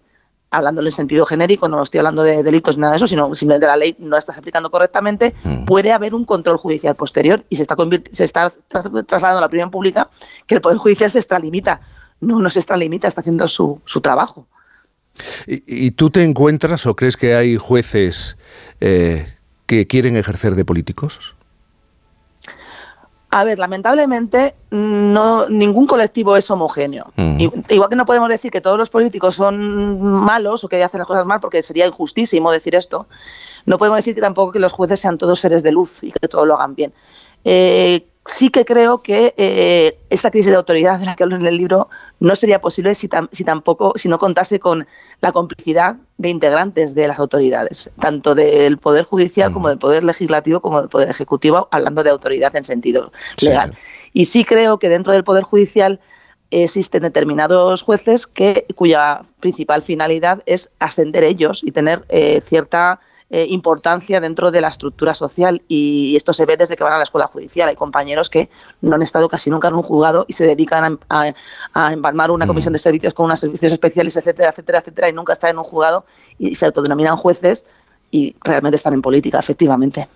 hablando 0.56 0.82
en 0.82 0.92
sentido 0.92 1.26
genérico, 1.26 1.68
no 1.68 1.82
estoy 1.82 1.98
hablando 1.98 2.22
de 2.22 2.42
delitos 2.42 2.76
ni 2.76 2.82
nada 2.82 2.92
de 2.92 2.96
eso, 2.96 3.06
sino 3.06 3.34
simplemente 3.34 3.66
la 3.66 3.76
ley 3.76 3.96
no 3.98 4.10
la 4.10 4.18
estás 4.18 4.38
aplicando 4.38 4.70
correctamente, 4.70 5.34
mm. 5.44 5.64
puede 5.64 5.92
haber 5.92 6.14
un 6.14 6.24
control 6.24 6.56
judicial 6.56 6.94
posterior 6.94 7.44
y 7.48 7.56
se 7.56 7.62
está, 7.62 7.76
se 8.12 8.24
está 8.24 8.52
trasladando 9.06 9.38
a 9.38 9.40
la 9.40 9.46
opinión 9.46 9.70
pública 9.70 10.10
que 10.46 10.54
el 10.54 10.60
Poder 10.60 10.78
Judicial 10.78 11.10
se 11.10 11.18
extralimita. 11.18 11.80
No, 12.20 12.40
no 12.40 12.50
se 12.50 12.60
extralimita, 12.60 13.08
está 13.08 13.20
haciendo 13.20 13.46
su, 13.48 13.80
su 13.84 14.00
trabajo. 14.00 14.46
¿Y, 15.46 15.92
tú 15.92 16.10
te 16.10 16.24
encuentras 16.24 16.86
o 16.86 16.96
crees 16.96 17.16
que 17.16 17.34
hay 17.34 17.56
jueces 17.56 18.36
eh, 18.80 19.34
que 19.66 19.86
quieren 19.86 20.16
ejercer 20.16 20.54
de 20.54 20.64
políticos? 20.64 21.36
A 23.34 23.42
ver, 23.42 23.58
lamentablemente 23.58 24.54
no 24.70 25.48
ningún 25.48 25.88
colectivo 25.88 26.36
es 26.36 26.48
homogéneo. 26.52 27.06
Igual 27.68 27.88
que 27.90 27.96
no 27.96 28.06
podemos 28.06 28.28
decir 28.28 28.52
que 28.52 28.60
todos 28.60 28.78
los 28.78 28.90
políticos 28.90 29.34
son 29.34 30.00
malos 30.00 30.62
o 30.62 30.68
que 30.68 30.80
hacen 30.84 30.98
las 30.98 31.08
cosas 31.08 31.26
mal, 31.26 31.40
porque 31.40 31.60
sería 31.60 31.84
injustísimo 31.84 32.52
decir 32.52 32.76
esto. 32.76 33.08
No 33.66 33.76
podemos 33.76 33.96
decir 33.96 34.14
que 34.14 34.20
tampoco 34.20 34.52
que 34.52 34.60
los 34.60 34.72
jueces 34.72 35.00
sean 35.00 35.18
todos 35.18 35.40
seres 35.40 35.64
de 35.64 35.72
luz 35.72 36.04
y 36.04 36.12
que 36.12 36.28
todos 36.28 36.46
lo 36.46 36.54
hagan 36.54 36.76
bien. 36.76 36.94
Eh, 37.44 38.06
sí 38.26 38.50
que 38.50 38.64
creo 38.64 39.02
que 39.02 39.34
eh, 39.36 39.98
esa 40.08 40.30
crisis 40.30 40.50
de 40.50 40.56
autoridad 40.56 40.98
de 40.98 41.06
la 41.06 41.14
que 41.14 41.24
hablo 41.24 41.36
en 41.36 41.46
el 41.46 41.56
libro 41.56 41.88
no 42.20 42.34
sería 42.36 42.60
posible 42.60 42.94
si, 42.94 43.08
si, 43.32 43.44
tampoco 43.44 43.92
si 43.96 44.08
no 44.08 44.18
contase 44.18 44.58
con 44.58 44.86
la 45.20 45.32
complicidad 45.32 45.96
de 46.16 46.30
integrantes 46.30 46.94
de 46.94 47.06
las 47.06 47.18
autoridades, 47.18 47.90
tanto 48.00 48.34
del 48.34 48.78
poder 48.78 49.04
judicial 49.04 49.52
como 49.52 49.68
del 49.68 49.78
poder 49.78 50.04
legislativo 50.04 50.60
como 50.60 50.80
del 50.80 50.88
poder 50.88 51.10
ejecutivo, 51.10 51.68
hablando 51.70 52.02
de 52.02 52.10
autoridad 52.10 52.54
en 52.56 52.64
sentido 52.64 53.12
legal. 53.40 53.76
Y 54.12 54.24
sí 54.24 54.44
creo 54.44 54.78
que 54.78 54.88
dentro 54.88 55.12
del 55.12 55.24
poder 55.24 55.44
judicial 55.44 56.00
existen 56.50 57.02
determinados 57.02 57.82
jueces 57.82 58.26
que 58.26 58.66
cuya 58.74 59.22
principal 59.40 59.82
finalidad 59.82 60.42
es 60.46 60.70
ascender 60.78 61.24
ellos 61.24 61.62
y 61.64 61.72
tener 61.72 62.04
eh, 62.08 62.40
cierta 62.46 63.00
eh, 63.30 63.46
importancia 63.48 64.20
dentro 64.20 64.50
de 64.50 64.60
la 64.60 64.68
estructura 64.68 65.14
social 65.14 65.62
y 65.66 66.14
esto 66.14 66.32
se 66.32 66.44
ve 66.44 66.56
desde 66.56 66.76
que 66.76 66.84
van 66.84 66.92
a 66.92 66.98
la 66.98 67.04
escuela 67.04 67.26
judicial. 67.26 67.68
Hay 67.68 67.74
compañeros 67.74 68.28
que 68.28 68.50
no 68.80 68.94
han 68.94 69.02
estado 69.02 69.28
casi 69.28 69.50
nunca 69.50 69.68
en 69.68 69.74
un 69.74 69.82
juzgado 69.82 70.26
y 70.28 70.34
se 70.34 70.46
dedican 70.46 70.98
a, 71.08 71.32
a, 71.72 71.92
embalmar 71.92 72.30
una 72.30 72.46
comisión 72.46 72.74
de 72.74 72.78
servicios 72.78 73.14
con 73.14 73.26
unos 73.26 73.40
servicios 73.40 73.72
especiales, 73.72 74.16
etcétera, 74.16 74.50
etcétera, 74.50 74.78
etcétera, 74.80 75.08
y 75.08 75.12
nunca 75.14 75.32
están 75.32 75.50
en 75.50 75.58
un 75.58 75.64
juzgado 75.64 76.04
y 76.38 76.54
se 76.54 76.66
autodenominan 76.66 77.16
jueces 77.16 77.66
y 78.10 78.36
realmente 78.44 78.76
están 78.76 78.94
en 78.94 79.02
política, 79.02 79.40
efectivamente. 79.40 80.06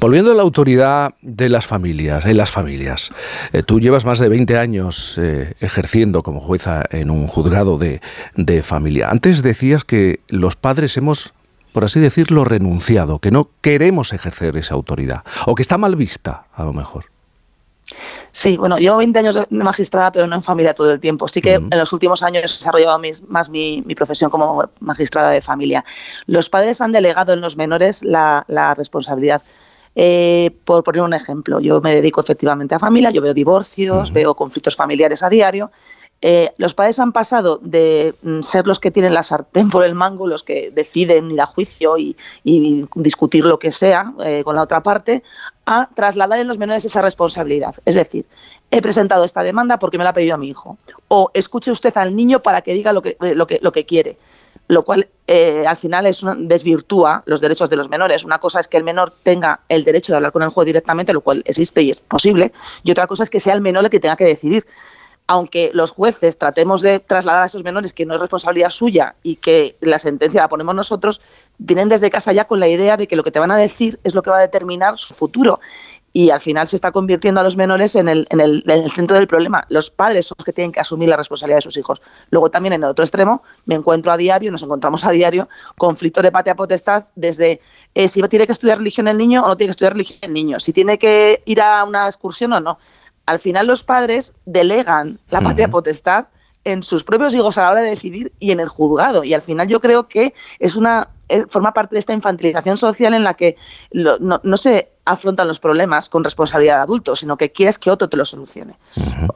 Volviendo 0.00 0.32
a 0.32 0.34
la 0.34 0.42
autoridad 0.42 1.14
de 1.22 1.48
las 1.48 1.66
familias, 1.66 2.26
en 2.26 2.36
las 2.36 2.50
familias. 2.50 3.10
Eh, 3.54 3.62
tú 3.62 3.80
llevas 3.80 4.04
más 4.04 4.18
de 4.18 4.28
20 4.28 4.58
años 4.58 5.16
eh, 5.16 5.54
ejerciendo 5.60 6.22
como 6.22 6.40
jueza 6.40 6.84
en 6.90 7.08
un 7.08 7.26
juzgado 7.28 7.78
de, 7.78 8.02
de 8.36 8.62
familia. 8.62 9.08
Antes 9.08 9.42
decías 9.42 9.84
que 9.84 10.20
los 10.28 10.56
padres 10.56 10.98
hemos 10.98 11.32
por 11.72 11.84
así 11.84 12.00
decirlo, 12.00 12.44
renunciado, 12.44 13.18
que 13.18 13.30
no 13.30 13.48
queremos 13.60 14.12
ejercer 14.12 14.56
esa 14.56 14.74
autoridad, 14.74 15.24
o 15.46 15.54
que 15.54 15.62
está 15.62 15.78
mal 15.78 15.96
vista, 15.96 16.44
a 16.54 16.64
lo 16.64 16.72
mejor. 16.72 17.06
Sí, 18.30 18.56
bueno, 18.56 18.78
llevo 18.78 18.96
20 18.96 19.18
años 19.18 19.34
de 19.34 19.46
magistrada, 19.50 20.10
pero 20.10 20.26
no 20.26 20.36
en 20.36 20.42
familia 20.42 20.72
todo 20.72 20.90
el 20.92 21.00
tiempo. 21.00 21.28
Sí 21.28 21.42
que 21.42 21.54
en 21.54 21.70
los 21.70 21.92
últimos 21.92 22.22
años 22.22 22.54
he 22.54 22.58
desarrollado 22.58 22.98
más 23.28 23.50
mi, 23.50 23.82
profesión 23.94 24.30
como 24.30 24.64
magistrada 24.80 25.30
de 25.30 25.42
familia. 25.42 25.84
Los 26.26 26.48
padres 26.48 26.80
han 26.80 26.92
delegado 26.92 27.34
en 27.34 27.42
los 27.42 27.58
menores 27.58 28.02
la, 28.02 28.74
responsabilidad. 28.76 29.42
Eh, 29.94 30.50
por 30.64 30.82
poner 30.82 31.02
un 31.02 31.12
ejemplo, 31.12 31.60
yo 31.60 31.82
me 31.82 31.94
dedico 31.94 32.22
efectivamente 32.22 32.74
a 32.74 32.78
familia, 32.78 33.10
yo 33.10 33.20
veo 33.20 33.34
divorcios, 33.34 34.10
veo 34.12 34.34
conflictos 34.34 34.74
familiares 34.74 35.22
a 35.22 35.28
diario 35.28 35.70
eh, 36.24 36.52
los 36.56 36.72
padres 36.72 37.00
han 37.00 37.10
pasado 37.10 37.58
de 37.62 38.14
mm, 38.22 38.42
ser 38.42 38.68
los 38.68 38.78
que 38.78 38.92
tienen 38.92 39.12
la 39.12 39.24
sartén 39.24 39.68
por 39.70 39.84
el 39.84 39.96
mango, 39.96 40.28
los 40.28 40.44
que 40.44 40.70
deciden 40.70 41.32
ir 41.32 41.40
a 41.40 41.46
juicio 41.46 41.98
y, 41.98 42.16
discutir 42.94 43.44
lo 43.44 43.58
que 43.58 43.72
sea 43.72 44.12
eh, 44.24 44.42
con 44.44 44.54
la 44.54 44.62
otra 44.62 44.82
parte, 44.84 45.24
a 45.66 45.88
trasladar 45.94 46.38
en 46.38 46.46
los 46.46 46.58
menores 46.58 46.84
esa 46.84 47.02
responsabilidad. 47.02 47.74
Es 47.84 47.96
decir, 47.96 48.24
he 48.70 48.80
presentado 48.80 49.24
esta 49.24 49.42
demanda 49.42 49.78
porque 49.80 49.98
me 49.98 50.04
la 50.04 50.10
ha 50.10 50.14
pedido 50.14 50.36
a 50.36 50.38
mi 50.38 50.48
hijo. 50.48 50.78
O 51.08 51.30
escuche 51.34 51.72
usted 51.72 51.96
al 51.96 52.14
niño 52.14 52.40
para 52.40 52.62
que 52.62 52.72
diga 52.72 52.92
lo 52.92 53.02
que, 53.02 53.16
lo 53.34 53.46
que, 53.48 53.58
lo 53.60 53.72
que 53.72 53.84
quiere 53.84 54.16
lo 54.68 54.84
cual 54.84 55.08
eh, 55.26 55.64
al 55.66 55.76
final 55.76 56.06
es 56.06 56.22
desvirtúa 56.38 57.22
los 57.26 57.40
derechos 57.40 57.68
de 57.68 57.76
los 57.76 57.90
menores. 57.90 58.24
Una 58.24 58.38
cosa 58.38 58.60
es 58.60 58.68
que 58.68 58.76
el 58.76 58.84
menor 58.84 59.12
tenga 59.22 59.60
el 59.68 59.84
derecho 59.84 60.12
de 60.12 60.16
hablar 60.16 60.32
con 60.32 60.42
el 60.42 60.48
juez 60.48 60.64
directamente, 60.64 61.12
lo 61.12 61.20
cual 61.20 61.42
existe 61.44 61.82
y 61.82 61.90
es 61.90 62.00
posible, 62.00 62.52
y 62.82 62.90
otra 62.90 63.06
cosa 63.06 63.22
es 63.24 63.30
que 63.30 63.40
sea 63.40 63.54
el 63.54 63.60
menor 63.60 63.84
el 63.84 63.90
que 63.90 64.00
tenga 64.00 64.16
que 64.16 64.24
decidir 64.24 64.64
aunque 65.32 65.70
los 65.72 65.92
jueces 65.92 66.36
tratemos 66.36 66.82
de 66.82 67.00
trasladar 67.00 67.44
a 67.44 67.46
esos 67.46 67.64
menores 67.64 67.94
que 67.94 68.04
no 68.04 68.12
es 68.12 68.20
responsabilidad 68.20 68.68
suya 68.68 69.14
y 69.22 69.36
que 69.36 69.76
la 69.80 69.98
sentencia 69.98 70.42
la 70.42 70.48
ponemos 70.50 70.74
nosotros, 70.74 71.22
vienen 71.56 71.88
desde 71.88 72.10
casa 72.10 72.34
ya 72.34 72.44
con 72.44 72.60
la 72.60 72.68
idea 72.68 72.98
de 72.98 73.06
que 73.06 73.16
lo 73.16 73.24
que 73.24 73.30
te 73.30 73.38
van 73.38 73.50
a 73.50 73.56
decir 73.56 73.98
es 74.04 74.14
lo 74.14 74.20
que 74.22 74.28
va 74.28 74.36
a 74.36 74.42
determinar 74.42 74.98
su 74.98 75.14
futuro 75.14 75.58
y 76.12 76.28
al 76.28 76.42
final 76.42 76.68
se 76.68 76.76
está 76.76 76.92
convirtiendo 76.92 77.40
a 77.40 77.44
los 77.44 77.56
menores 77.56 77.96
en 77.96 78.10
el, 78.10 78.26
en, 78.28 78.40
el, 78.40 78.90
centro 78.90 79.16
del 79.16 79.26
problema. 79.26 79.64
Los 79.70 79.90
padres 79.90 80.26
son 80.26 80.34
los 80.38 80.44
que 80.44 80.52
tienen 80.52 80.70
que 80.70 80.80
asumir 80.80 81.08
la 81.08 81.16
responsabilidad 81.16 81.56
de 81.56 81.62
sus 81.62 81.78
hijos. 81.78 82.02
Luego 82.28 82.50
también 82.50 82.74
en 82.74 82.82
el 82.82 82.90
otro 82.90 83.02
extremo 83.02 83.42
me 83.64 83.74
encuentro 83.74 84.12
a 84.12 84.18
diario, 84.18 84.52
nos 84.52 84.62
encontramos 84.62 85.02
a 85.06 85.12
diario, 85.12 85.48
conflictos 85.78 86.22
de 86.22 86.30
patria 86.30 86.54
potestad 86.54 87.06
desde 87.14 87.62
eh, 87.94 88.08
si 88.08 88.20
tiene 88.24 88.44
que 88.44 88.52
estudiar 88.52 88.76
religión 88.76 89.08
el 89.08 89.16
niño 89.16 89.42
o 89.42 89.48
no 89.48 89.56
tiene 89.56 89.68
que 89.68 89.72
estudiar 89.72 89.94
religión 89.94 90.18
el 90.20 90.34
niño, 90.34 90.60
si 90.60 90.74
tiene 90.74 90.98
que 90.98 91.42
ir 91.46 91.62
a 91.62 91.84
una 91.84 92.06
excursión 92.06 92.52
o 92.52 92.60
no. 92.60 92.78
Al 93.26 93.38
final 93.38 93.66
los 93.66 93.82
padres 93.82 94.32
delegan 94.44 95.18
la 95.30 95.40
patria 95.40 95.68
potestad 95.68 96.26
en 96.64 96.82
sus 96.82 97.04
propios 97.04 97.34
hijos 97.34 97.58
a 97.58 97.62
la 97.62 97.70
hora 97.72 97.80
de 97.82 97.90
decidir 97.90 98.32
y 98.38 98.52
en 98.52 98.60
el 98.60 98.68
juzgado. 98.68 99.24
Y 99.24 99.34
al 99.34 99.42
final 99.42 99.68
yo 99.68 99.80
creo 99.80 100.08
que 100.08 100.34
es 100.58 100.76
una 100.76 101.08
forma 101.48 101.72
parte 101.72 101.94
de 101.94 102.00
esta 102.00 102.12
infantilización 102.12 102.76
social 102.76 103.14
en 103.14 103.24
la 103.24 103.34
que 103.34 103.56
no, 103.92 104.56
se 104.56 104.90
afrontan 105.04 105.48
los 105.48 105.60
problemas 105.60 106.08
con 106.08 106.22
responsabilidad 106.22 106.76
de 106.76 106.82
adultos, 106.82 107.20
sino 107.20 107.36
que 107.36 107.50
quieres 107.50 107.78
que 107.78 107.90
otro 107.90 108.08
te 108.08 108.16
lo 108.16 108.24
solucione. 108.24 108.76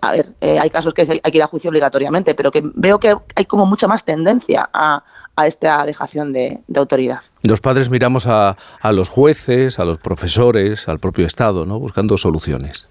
A 0.02 0.12
ver, 0.12 0.32
eh, 0.40 0.58
hay 0.58 0.70
casos 0.70 0.94
que 0.94 1.02
hay 1.02 1.20
que 1.20 1.38
ir 1.38 1.42
a 1.42 1.46
juicio 1.46 1.70
obligatoriamente, 1.70 2.34
pero 2.34 2.50
que 2.50 2.62
veo 2.74 3.00
que 3.00 3.16
hay 3.34 3.44
como 3.46 3.66
mucha 3.66 3.88
más 3.88 4.04
tendencia 4.04 4.68
a, 4.72 5.02
esta 5.44 5.84
dejación 5.84 6.32
de, 6.32 6.60
autoridad. 6.74 7.20
Los 7.42 7.60
padres 7.60 7.90
miramos 7.90 8.26
a, 8.26 8.56
a, 8.80 8.92
los 8.92 9.10
jueces, 9.10 9.78
a 9.78 9.84
los 9.84 9.98
profesores, 9.98 10.88
al 10.88 10.98
propio 10.98 11.26
Estado, 11.26 11.66
¿no? 11.66 11.78
buscando 11.78 12.16
soluciones. 12.16 12.88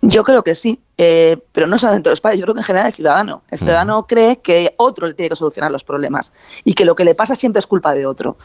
Yo 0.00 0.22
creo 0.22 0.44
que 0.44 0.54
sí, 0.54 0.78
eh, 0.96 1.38
pero 1.52 1.66
no 1.66 1.76
solamente 1.76 2.08
los 2.08 2.20
padres, 2.20 2.38
yo 2.38 2.44
creo 2.44 2.54
que 2.54 2.60
en 2.60 2.64
general 2.64 2.86
el 2.86 2.94
ciudadano. 2.94 3.42
El 3.50 3.58
ciudadano 3.58 4.06
cree 4.06 4.38
que 4.38 4.74
otro 4.76 5.08
le 5.08 5.14
tiene 5.14 5.30
que 5.30 5.36
solucionar 5.36 5.72
los 5.72 5.82
problemas 5.82 6.32
y 6.64 6.74
que 6.74 6.84
lo 6.84 6.94
que 6.94 7.04
le 7.04 7.16
pasa 7.16 7.34
siempre 7.34 7.58
es 7.58 7.66
culpa 7.66 7.94
de 7.94 8.06
otro. 8.06 8.36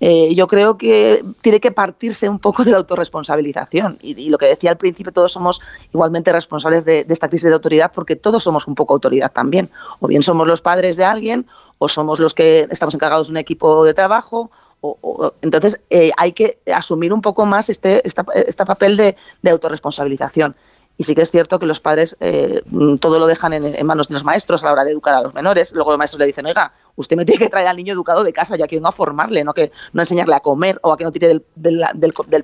Eh, 0.00 0.34
yo 0.34 0.46
creo 0.46 0.78
que 0.78 1.24
tiene 1.42 1.60
que 1.60 1.72
partirse 1.72 2.28
un 2.28 2.38
poco 2.38 2.62
de 2.62 2.70
la 2.70 2.76
autorresponsabilización. 2.76 3.98
Y, 4.00 4.28
lo 4.28 4.38
que 4.38 4.46
decía 4.46 4.70
al 4.70 4.76
principio, 4.76 5.12
todos 5.12 5.32
somos 5.32 5.60
igualmente 5.92 6.32
responsables 6.32 6.84
de, 6.84 7.04
esta 7.08 7.28
crisis 7.28 7.48
de 7.48 7.54
autoridad 7.54 7.90
porque 7.92 8.14
todos 8.14 8.44
somos 8.44 8.66
un 8.66 8.74
poco 8.74 8.94
autoridad 8.94 9.32
también. 9.32 9.70
O 10.00 10.06
bien 10.06 10.22
somos 10.22 10.46
los 10.46 10.60
padres 10.60 10.96
de 10.96 11.04
alguien, 11.04 11.46
o 11.78 11.88
somos 11.88 12.20
los 12.20 12.34
que 12.34 12.68
estamos 12.70 12.94
encargados 12.94 13.28
de 13.28 13.32
un 13.32 13.36
equipo 13.38 13.84
de 13.84 13.94
trabajo, 13.94 14.50
o, 14.80 15.32
entonces 15.42 15.80
eh, 15.90 16.12
hay 16.16 16.30
que 16.30 16.60
asumir 16.72 17.12
un 17.12 17.20
poco 17.20 17.44
más 17.46 17.68
este, 17.68 18.00
este 18.06 18.64
papel 18.64 18.96
de, 18.96 19.16
de, 19.42 19.50
autorresponsabilización. 19.50 20.54
Y 20.98 21.04
sí 21.04 21.14
que 21.14 21.22
es 21.22 21.30
cierto 21.30 21.60
que 21.60 21.66
los 21.66 21.78
padres 21.78 22.16
eh, 22.18 22.60
todo 23.00 23.20
lo 23.20 23.28
dejan 23.28 23.52
en, 23.52 23.86
manos 23.86 24.08
de 24.08 24.14
los 24.14 24.24
maestros 24.24 24.64
a 24.64 24.66
la 24.66 24.72
hora 24.72 24.84
de 24.84 24.90
educar 24.90 25.14
a 25.14 25.22
los 25.22 25.32
menores. 25.32 25.72
Luego 25.72 25.92
los 25.92 25.98
maestros 25.98 26.18
le 26.18 26.26
dicen, 26.26 26.44
oiga, 26.44 26.72
usted 26.96 27.16
me 27.16 27.24
tiene 27.24 27.38
que 27.38 27.48
traer 27.48 27.68
al 27.68 27.76
niño 27.76 27.92
educado 27.92 28.24
de 28.24 28.32
casa, 28.32 28.56
ya 28.56 28.66
que 28.66 28.74
vengo 28.74 28.88
a 28.88 28.92
formarle, 28.92 29.44
no 29.44 29.54
que 29.54 29.70
no 29.92 30.02
enseñarle 30.02 30.34
a 30.34 30.40
comer 30.40 30.80
o 30.82 30.92
a 30.92 30.96
que 30.96 31.04
no 31.04 31.12
tire 31.12 31.40
del, 31.54 31.84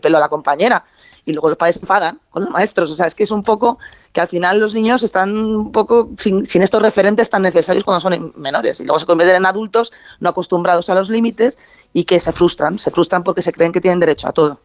pelo 0.01 0.19
a 0.19 0.21
la 0.21 0.29
compañera. 0.29 0.85
Y 1.27 1.33
luego 1.33 1.49
los 1.49 1.59
padres 1.59 1.83
enfadan 1.83 2.21
con 2.31 2.45
los 2.45 2.53
maestros. 2.53 2.93
O 2.93 2.95
sea, 2.95 3.07
es 3.07 3.17
que 3.17 3.25
es 3.25 3.33
un 3.33 3.43
poco 3.43 3.79
que 4.13 4.21
al 4.21 4.29
final 4.29 4.61
los 4.61 4.73
niños 4.73 5.03
están 5.03 5.37
un 5.37 5.73
poco 5.73 6.11
sin, 6.17 6.47
sin 6.47 6.63
estos 6.63 6.81
referentes 6.81 7.31
tan 7.31 7.43
necesarios 7.43 7.83
cuando 7.83 8.01
son 8.03 8.33
menores. 8.37 8.79
Y 8.79 8.85
luego 8.85 9.01
se 9.01 9.07
convierten 9.07 9.39
en 9.39 9.47
adultos 9.47 9.93
no 10.21 10.29
acostumbrados 10.29 10.89
a 10.91 10.95
los 10.95 11.11
límites 11.11 11.59
y 11.93 12.05
que 12.05 12.21
se 12.21 12.31
frustran. 12.31 12.79
Se 12.79 12.93
frustran 12.93 13.25
porque 13.25 13.43
se 13.43 13.53
creen 13.53 13.73
que 13.73 13.81
tienen 13.81 13.99
derecho 13.99 14.29
a 14.29 14.33
todo. 14.33 14.61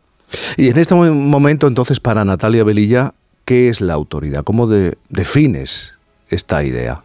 Y 0.58 0.70
en 0.70 0.78
este 0.78 0.94
momento, 0.94 1.66
entonces, 1.66 2.00
para 2.00 2.24
Natalia 2.24 2.64
Velilla, 2.64 3.14
¿Qué 3.50 3.68
es 3.68 3.82
la 3.82 3.96
autoridad? 3.96 4.44
¿Cómo 4.44 4.68
defines 4.68 5.96
esta 6.28 6.64
idea? 6.64 7.04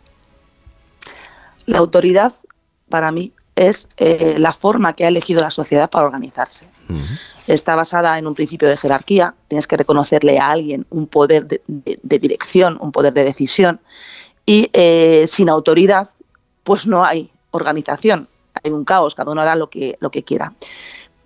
La 1.65 1.79
autoridad, 1.79 2.35
para 2.91 3.11
mí, 3.13 3.33
es 3.57 3.89
eh, 3.97 4.35
la 4.37 4.53
forma 4.53 4.93
que 4.93 5.07
ha 5.07 5.09
elegido 5.09 5.41
la 5.41 5.49
sociedad 5.49 5.89
para 5.89 6.05
organizarse. 6.05 6.67
Está 7.47 7.77
basada 7.77 8.19
en 8.19 8.27
un 8.27 8.35
principio 8.35 8.69
de 8.69 8.77
jerarquía, 8.77 9.35
tienes 9.49 9.67
que 9.67 9.79
reconocerle 9.79 10.39
a 10.39 10.51
alguien 10.51 10.85
un 10.91 11.07
poder 11.07 11.47
de, 11.47 12.19
dirección, 12.19 12.77
un 12.79 12.93
poder 12.93 13.15
de 13.15 13.25
decisión, 13.25 13.81
y 14.45 14.69
eh, 14.75 15.25
sin 15.27 15.49
autoridad, 15.49 16.11
pues 16.63 16.87
no 16.87 17.07
hay 17.07 17.31
organización, 17.53 18.29
hay 18.63 18.71
un 18.71 18.85
caos, 18.85 19.15
cada 19.15 19.33
uno 19.33 19.41
hará 19.41 19.57
lo 19.57 19.71
que, 19.71 19.97
lo 19.99 20.11
que 20.11 20.23
quiera 20.23 20.53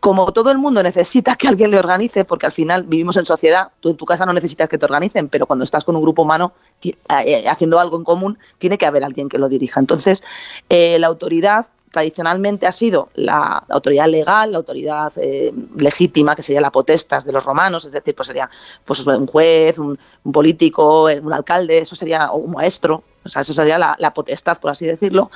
como 0.00 0.32
todo 0.32 0.50
el 0.50 0.58
mundo 0.58 0.82
necesita 0.82 1.36
que 1.36 1.48
alguien 1.48 1.70
le 1.70 1.78
organice, 1.78 2.24
porque 2.24 2.46
al 2.46 2.52
final 2.52 2.84
vivimos 2.84 3.16
en 3.16 3.26
sociedad, 3.26 3.68
tú 3.80 3.90
en 3.90 3.96
tu 3.96 4.04
casa 4.04 4.24
no 4.24 4.32
necesitas 4.32 4.68
que 4.68 4.78
te 4.78 4.84
organicen, 4.84 5.28
pero 5.28 5.46
cuando 5.46 5.64
estás 5.64 5.84
con 5.84 5.96
un 5.96 6.02
grupo 6.02 6.22
humano 6.22 6.52
eh, 6.82 6.94
eh, 7.08 7.48
haciendo 7.48 7.80
algo 7.80 7.96
en 7.96 8.04
común, 8.04 8.38
tiene 8.58 8.78
que 8.78 8.86
haber 8.86 9.04
alguien 9.04 9.28
que 9.28 9.38
lo 9.38 9.48
dirija. 9.48 9.80
Entonces, 9.80 10.22
eh, 10.68 10.98
la 10.98 11.08
autoridad 11.08 11.66
tradicionalmente 11.90 12.66
ha 12.66 12.72
sido 12.72 13.08
la, 13.14 13.64
autoridad 13.68 14.06
legal, 14.06 14.52
la 14.52 14.58
autoridad 14.58 15.10
legítima, 15.76 16.36
que 16.36 16.42
sería 16.42 16.60
la 16.60 16.70
potestas 16.70 17.24
de 17.24 17.32
los 17.32 17.42
romanos, 17.42 17.86
es 17.86 17.92
decir, 17.92 18.14
pues 18.14 18.26
sería 18.26 18.50
pues, 18.84 19.00
un 19.00 19.26
juez, 19.26 19.78
un, 19.78 19.98
un 20.22 20.32
político, 20.32 21.04
un 21.04 21.32
alcalde, 21.32 21.78
eso 21.78 21.96
sería 21.96 22.30
un 22.30 22.52
maestro, 22.52 23.02
o 23.24 23.28
sea, 23.28 23.42
eso 23.42 23.52
sería 23.52 23.78
la, 23.78 24.14
potestad, 24.14 24.58
por 24.58 24.70
así 24.70 24.86
decirlo. 24.86 25.30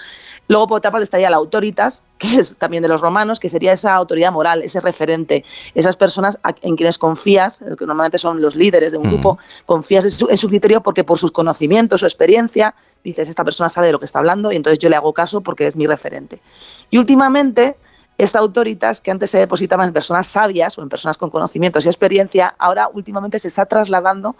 Luego, 0.48 0.68
por 0.68 0.78
otra 0.78 0.90
parte, 0.90 1.04
estaría 1.04 1.28
la 1.30 1.36
autoritas, 1.36 2.02
que 2.18 2.36
es 2.38 2.56
también 2.56 2.82
de 2.82 2.88
los 2.88 3.00
romanos, 3.00 3.38
que 3.38 3.48
sería 3.48 3.72
esa 3.72 3.94
autoridad 3.94 4.32
moral, 4.32 4.62
ese 4.62 4.80
referente, 4.80 5.44
esas 5.74 5.96
personas 5.96 6.38
en 6.62 6.76
quienes 6.76 6.98
confías, 6.98 7.58
que 7.58 7.86
normalmente 7.86 8.18
son 8.18 8.40
los 8.40 8.54
líderes 8.54 8.92
de 8.92 8.98
un 8.98 9.10
grupo, 9.10 9.38
confías 9.66 10.04
en 10.04 10.36
su, 10.38 10.48
criterio 10.48 10.82
porque 10.82 11.04
por 11.04 11.18
sus 11.18 11.32
conocimientos, 11.32 12.00
su 12.00 12.06
experiencia, 12.06 12.74
dices, 13.04 13.28
esta 13.28 13.44
persona 13.44 13.68
sabe 13.68 13.88
de 13.88 13.92
lo 13.92 13.98
que 13.98 14.06
está 14.06 14.18
hablando 14.18 14.52
y 14.52 14.56
entonces 14.56 14.78
yo 14.78 14.88
le 14.88 14.96
hago 14.96 15.12
caso 15.12 15.40
porque 15.40 15.66
es 15.66 15.76
mi 15.76 15.86
referente. 15.86 16.40
Y 16.90 16.98
últimamente, 16.98 17.76
esta 18.16 18.38
autoritas, 18.38 19.00
que 19.00 19.10
antes 19.10 19.30
se 19.30 19.38
depositaba 19.38 19.84
en 19.84 19.92
personas 19.92 20.28
sabias 20.28 20.78
o 20.78 20.82
en 20.82 20.88
personas 20.88 21.16
con 21.16 21.30
conocimientos 21.30 21.84
y 21.84 21.88
experiencia, 21.88 22.54
ahora 22.58 22.88
últimamente 22.92 23.38
se 23.38 23.48
está 23.48 23.66
trasladando 23.66 24.36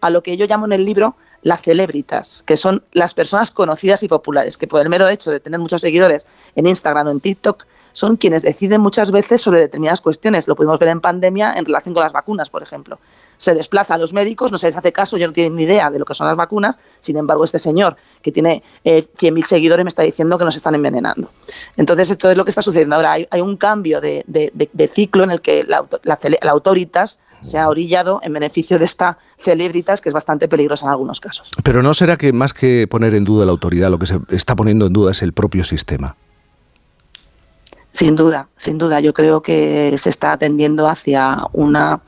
a 0.00 0.10
lo 0.10 0.22
que 0.22 0.36
yo 0.36 0.46
llamo 0.46 0.66
en 0.66 0.72
el 0.72 0.84
libro 0.84 1.16
las 1.42 1.62
celebritas, 1.62 2.42
que 2.46 2.56
son 2.56 2.84
las 2.92 3.14
personas 3.14 3.50
conocidas 3.50 4.02
y 4.02 4.08
populares, 4.08 4.56
que 4.56 4.66
por 4.66 4.80
el 4.80 4.88
mero 4.88 5.08
hecho 5.08 5.30
de 5.30 5.40
tener 5.40 5.58
muchos 5.60 5.80
seguidores 5.80 6.26
en 6.54 6.66
Instagram 6.66 7.08
o 7.08 7.10
en 7.10 7.20
TikTok, 7.20 7.66
son 7.92 8.16
quienes 8.16 8.42
deciden 8.42 8.80
muchas 8.80 9.10
veces 9.10 9.42
sobre 9.42 9.60
determinadas 9.60 10.00
cuestiones. 10.00 10.48
Lo 10.48 10.56
pudimos 10.56 10.78
ver 10.78 10.88
en 10.88 11.00
pandemia 11.00 11.54
en 11.54 11.64
relación 11.64 11.94
con 11.94 12.02
las 12.02 12.12
vacunas, 12.12 12.48
por 12.48 12.62
ejemplo. 12.62 12.98
Se 13.36 13.54
desplaza 13.54 13.94
a 13.94 13.98
los 13.98 14.12
médicos, 14.12 14.50
no 14.50 14.58
se 14.58 14.66
les 14.66 14.76
hace 14.76 14.92
caso, 14.92 15.16
yo 15.16 15.26
no 15.26 15.32
tienen 15.32 15.56
ni 15.56 15.64
idea 15.64 15.90
de 15.90 15.98
lo 15.98 16.04
que 16.04 16.14
son 16.14 16.26
las 16.26 16.36
vacunas, 16.36 16.78
sin 17.00 17.16
embargo, 17.16 17.44
este 17.44 17.58
señor 17.58 17.96
que 18.22 18.32
tiene 18.32 18.62
eh, 18.84 19.04
100.000 19.18 19.44
seguidores 19.44 19.84
me 19.84 19.88
está 19.88 20.02
diciendo 20.02 20.38
que 20.38 20.44
nos 20.44 20.56
están 20.56 20.74
envenenando. 20.74 21.28
Entonces, 21.76 22.10
esto 22.10 22.30
es 22.30 22.36
lo 22.36 22.44
que 22.44 22.50
está 22.50 22.62
sucediendo 22.62 22.96
ahora. 22.96 23.12
Hay, 23.12 23.40
un 23.40 23.56
cambio 23.56 24.00
de, 24.00 24.24
ciclo 24.94 25.24
en 25.24 25.30
el 25.32 25.40
que 25.40 25.64
la, 25.64 25.84
la, 26.04 26.18
la 26.40 26.50
autoritas 26.50 27.20
se 27.42 27.58
ha 27.58 27.68
orillado 27.68 28.20
en 28.22 28.32
beneficio 28.32 28.78
de 28.78 28.86
esta 28.86 29.18
celebritas 29.38 30.00
que 30.00 30.08
es 30.08 30.12
bastante 30.14 30.48
peligrosa 30.48 30.86
en 30.86 30.92
algunos 30.92 31.20
casos. 31.20 31.50
Pero 31.62 31.82
¿no 31.82 31.92
será 31.94 32.16
que 32.16 32.32
más 32.32 32.54
que 32.54 32.86
poner 32.88 33.14
en 33.14 33.24
duda 33.24 33.44
la 33.44 33.52
autoridad, 33.52 33.90
lo 33.90 33.98
que 33.98 34.06
se 34.06 34.18
está 34.30 34.56
poniendo 34.56 34.86
en 34.86 34.92
duda 34.92 35.10
es 35.10 35.22
el 35.22 35.32
propio 35.32 35.64
sistema? 35.64 36.16
Sin 37.92 38.16
duda, 38.16 38.48
sin 38.56 38.78
duda. 38.78 39.00
Yo 39.00 39.12
creo 39.12 39.42
que 39.42 39.94
se 39.98 40.08
está 40.08 40.32
atendiendo 40.32 40.88
hacia 40.88 41.38
una, 41.52 42.00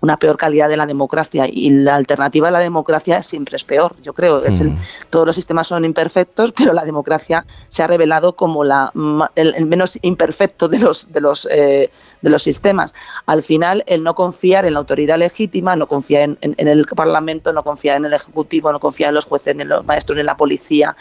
una 0.00 0.16
peor 0.16 0.36
calidad 0.36 0.68
de 0.68 0.76
la 0.76 0.86
democracia 0.86 1.46
y 1.50 1.70
la 1.70 1.96
alternativa 1.96 2.48
a 2.48 2.50
la 2.50 2.60
democracia 2.60 3.22
siempre 3.22 3.56
es 3.56 3.64
peor. 3.64 3.96
Yo 4.02 4.12
creo 4.12 4.42
que 4.42 4.50
mm. 4.50 4.78
todos 5.10 5.26
los 5.26 5.34
sistemas 5.34 5.66
son 5.66 5.84
imperfectos, 5.84 6.52
pero 6.56 6.72
la 6.72 6.84
democracia 6.84 7.44
se 7.68 7.82
ha 7.82 7.86
revelado 7.86 8.34
como 8.34 8.64
la, 8.64 8.92
el, 9.34 9.66
menos 9.66 9.98
imperfecto 10.02 10.68
de 10.68 10.78
los, 10.78 11.10
de, 11.12 11.20
los, 11.20 11.48
eh, 11.50 11.90
de 12.22 12.30
los 12.30 12.42
sistemas. 12.42 12.94
Al 13.26 13.42
final, 13.42 13.82
el 13.86 14.04
no 14.04 14.14
confiar 14.14 14.64
en 14.64 14.74
la 14.74 14.80
autoridad 14.80 15.18
legítima, 15.18 15.74
no 15.74 15.88
confiar 15.88 16.22
en, 16.22 16.38
en, 16.40 16.68
el 16.68 16.86
Parlamento, 16.86 17.52
no 17.52 17.64
confiar 17.64 17.96
en 17.96 18.04
el 18.04 18.12
Ejecutivo, 18.12 18.70
no 18.72 18.78
confiar 18.78 19.08
en 19.08 19.16
los 19.16 19.24
jueces, 19.24 19.58
en 19.58 19.68
los 19.68 19.84
maestros, 19.84 20.18
en 20.18 20.26
la 20.26 20.36
policía, 20.36 20.96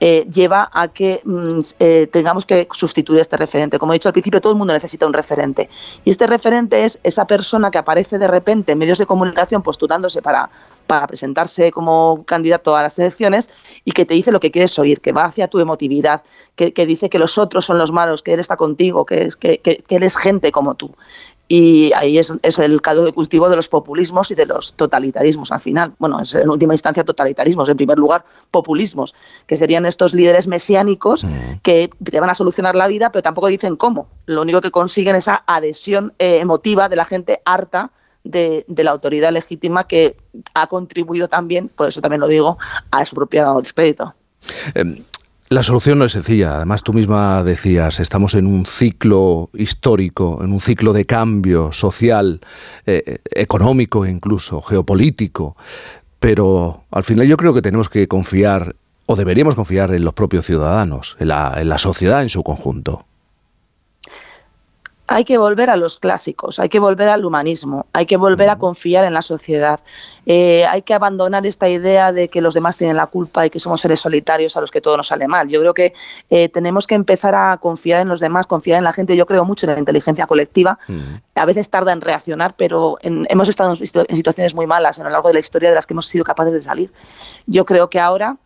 eh, 0.00 0.26
lleva 0.32 0.70
a 0.72 0.88
que 0.88 1.20
mm, 1.24 1.60
eh, 1.80 2.06
tengamos 2.12 2.46
que 2.46 2.68
sustituir 2.72 3.20
este 3.20 3.36
referente. 3.36 3.78
Como 3.78 3.92
he 3.92 3.96
dicho 3.96 4.08
al 4.08 4.12
principio, 4.12 4.40
todo 4.40 4.52
el 4.52 4.58
mundo 4.58 4.72
necesita 4.72 5.06
un 5.06 5.12
referente. 5.12 5.68
Y 6.04 6.10
este 6.10 6.26
referente 6.26 6.84
es 6.84 7.00
esa 7.02 7.26
persona 7.26 7.70
que 7.70 7.78
aparece 7.78 8.18
de 8.18 8.28
repente 8.28 8.72
en 8.72 8.78
medios 8.78 8.98
de 8.98 9.06
comunicación 9.06 9.62
postulándose 9.62 10.22
para, 10.22 10.50
para 10.86 11.06
presentarse 11.06 11.72
como 11.72 12.24
candidato 12.24 12.76
a 12.76 12.82
las 12.82 12.98
elecciones 12.98 13.50
y 13.84 13.92
que 13.92 14.04
te 14.04 14.14
dice 14.14 14.30
lo 14.30 14.40
que 14.40 14.50
quieres 14.50 14.78
oír, 14.78 15.00
que 15.00 15.12
va 15.12 15.24
hacia 15.24 15.48
tu 15.48 15.58
emotividad, 15.58 16.22
que, 16.54 16.70
dice 16.86 17.10
que 17.10 17.18
los 17.18 17.36
otros 17.36 17.64
son 17.64 17.78
los 17.78 17.92
malos, 17.92 18.22
que 18.22 18.34
él 18.34 18.40
está 18.40 18.56
contigo, 18.56 19.04
que, 19.04 19.22
es, 19.22 19.36
que, 19.36 19.58
que, 19.58 19.78
que 19.78 19.96
eres 19.96 20.16
gente 20.16 20.52
como 20.52 20.74
tú 20.74 20.94
y 21.48 21.92
ahí 21.94 22.18
es, 22.18 22.32
es, 22.42 22.58
el 22.58 22.82
caldo 22.82 23.04
de 23.04 23.12
cultivo 23.12 23.48
de 23.48 23.56
los 23.56 23.68
populismos 23.68 24.30
y 24.30 24.34
de 24.34 24.44
los 24.44 24.74
totalitarismos 24.74 25.50
al 25.50 25.60
final. 25.60 25.94
Bueno, 25.98 26.20
es 26.20 26.34
en 26.34 26.50
última 26.50 26.74
instancia 26.74 27.04
totalitarismos, 27.04 27.68
en 27.68 27.76
primer 27.76 27.98
lugar 27.98 28.24
populismos, 28.50 29.14
que 29.46 29.56
serían 29.56 29.86
estos 29.86 30.12
líderes 30.12 30.46
mesiánicos 30.46 31.24
mm. 31.24 31.60
que 31.62 31.90
te 32.04 32.20
van 32.20 32.30
a 32.30 32.34
solucionar 32.34 32.76
la 32.76 32.86
vida, 32.86 33.10
pero 33.10 33.22
tampoco 33.22 33.48
dicen 33.48 33.76
cómo. 33.76 34.08
Lo 34.26 34.42
único 34.42 34.60
que 34.60 34.70
consiguen 34.70 35.16
es 35.16 35.24
esa 35.24 35.42
adhesión 35.46 36.14
eh, 36.18 36.38
emotiva 36.40 36.88
de 36.88 36.96
la 36.96 37.04
gente 37.04 37.40
harta 37.44 37.90
de, 38.24 38.64
de, 38.68 38.84
la 38.84 38.90
autoridad 38.90 39.32
legítima 39.32 39.86
que 39.86 40.16
ha 40.54 40.66
contribuido 40.66 41.28
también, 41.28 41.68
por 41.68 41.88
eso 41.88 42.00
también 42.00 42.20
lo 42.20 42.28
digo, 42.28 42.58
a 42.90 43.04
su 43.04 43.14
propio 43.14 43.60
descrédito. 43.60 44.14
Em, 44.74 45.02
la 45.50 45.62
solución 45.62 45.98
no 45.98 46.04
es 46.04 46.12
sencilla. 46.12 46.56
Además, 46.56 46.82
tú 46.82 46.92
misma 46.92 47.42
decías, 47.42 48.00
estamos 48.00 48.34
en 48.34 48.46
un 48.46 48.66
ciclo 48.66 49.50
histórico, 49.54 50.40
en 50.42 50.52
un 50.52 50.60
ciclo 50.60 50.92
de 50.92 51.06
cambio 51.06 51.72
social, 51.72 52.40
eh, 52.86 53.18
económico 53.30 54.06
incluso, 54.06 54.60
geopolítico. 54.60 55.56
Pero 56.20 56.84
al 56.90 57.04
final 57.04 57.26
yo 57.26 57.36
creo 57.36 57.54
que 57.54 57.62
tenemos 57.62 57.88
que 57.88 58.08
confiar, 58.08 58.76
o 59.06 59.16
deberíamos 59.16 59.54
confiar 59.54 59.94
en 59.94 60.04
los 60.04 60.14
propios 60.14 60.46
ciudadanos, 60.46 61.16
en 61.18 61.28
la 61.28 61.78
sociedad 61.78 62.22
en 62.22 62.28
su 62.28 62.42
conjunto 62.42 63.07
hay 65.08 65.24
que 65.24 65.38
volver 65.38 65.70
a 65.70 65.76
los 65.76 65.98
clásicos, 65.98 66.60
hay 66.60 66.68
que 66.68 66.78
volver 66.78 67.08
al 67.08 67.24
humanismo, 67.24 67.86
hay 67.94 68.04
que 68.04 68.18
volver 68.18 68.50
a 68.50 68.56
confiar 68.56 69.06
en 69.06 69.14
la 69.14 69.22
sociedad, 69.22 69.80
eh, 70.26 70.66
hay 70.66 70.82
que 70.82 70.92
abandonar 70.92 71.46
esta 71.46 71.66
idea 71.66 72.12
de 72.12 72.28
que 72.28 72.42
los 72.42 72.52
demás 72.52 72.76
tienen 72.76 72.98
la 72.98 73.06
culpa 73.06 73.46
y 73.46 73.50
que 73.50 73.58
somos 73.58 73.80
seres 73.80 74.00
solitarios 74.00 74.58
a 74.58 74.60
los 74.60 74.70
que 74.70 74.82
todo 74.82 74.98
nos 74.98 75.06
sale 75.06 75.26
mal. 75.26 75.48
Yo 75.48 75.60
creo 75.60 75.72
que 75.72 75.94
eh, 76.28 76.50
tenemos 76.50 76.86
que 76.86 76.94
empezar 76.94 77.34
a 77.34 77.56
confiar 77.56 78.02
en 78.02 78.08
los 78.08 78.20
demás, 78.20 78.46
confiar 78.46 78.76
en 78.76 78.84
la 78.84 78.92
gente. 78.92 79.16
Yo 79.16 79.24
creo 79.24 79.46
mucho 79.46 79.64
en 79.64 79.72
la 79.72 79.78
inteligencia 79.78 80.26
colectiva. 80.26 80.78
A 81.34 81.44
veces 81.46 81.70
tarda 81.70 81.92
en 81.92 82.02
reaccionar, 82.02 82.54
pero 82.56 82.98
hemos 83.00 83.48
estado 83.48 83.70
en 83.70 84.16
situaciones 84.16 84.54
muy 84.54 84.66
malas 84.66 84.98
a 84.98 85.04
lo 85.04 85.10
largo 85.10 85.28
de 85.28 85.34
la 85.34 85.40
historia 85.40 85.70
de 85.70 85.74
las 85.74 85.86
que 85.86 85.94
hemos 85.94 86.06
sido 86.06 86.24
capaces 86.24 86.52
de 86.52 86.60
salir. 86.60 86.92
Yo 87.46 87.64
creo 87.64 87.88
que 87.88 87.98
ahora 87.98 88.36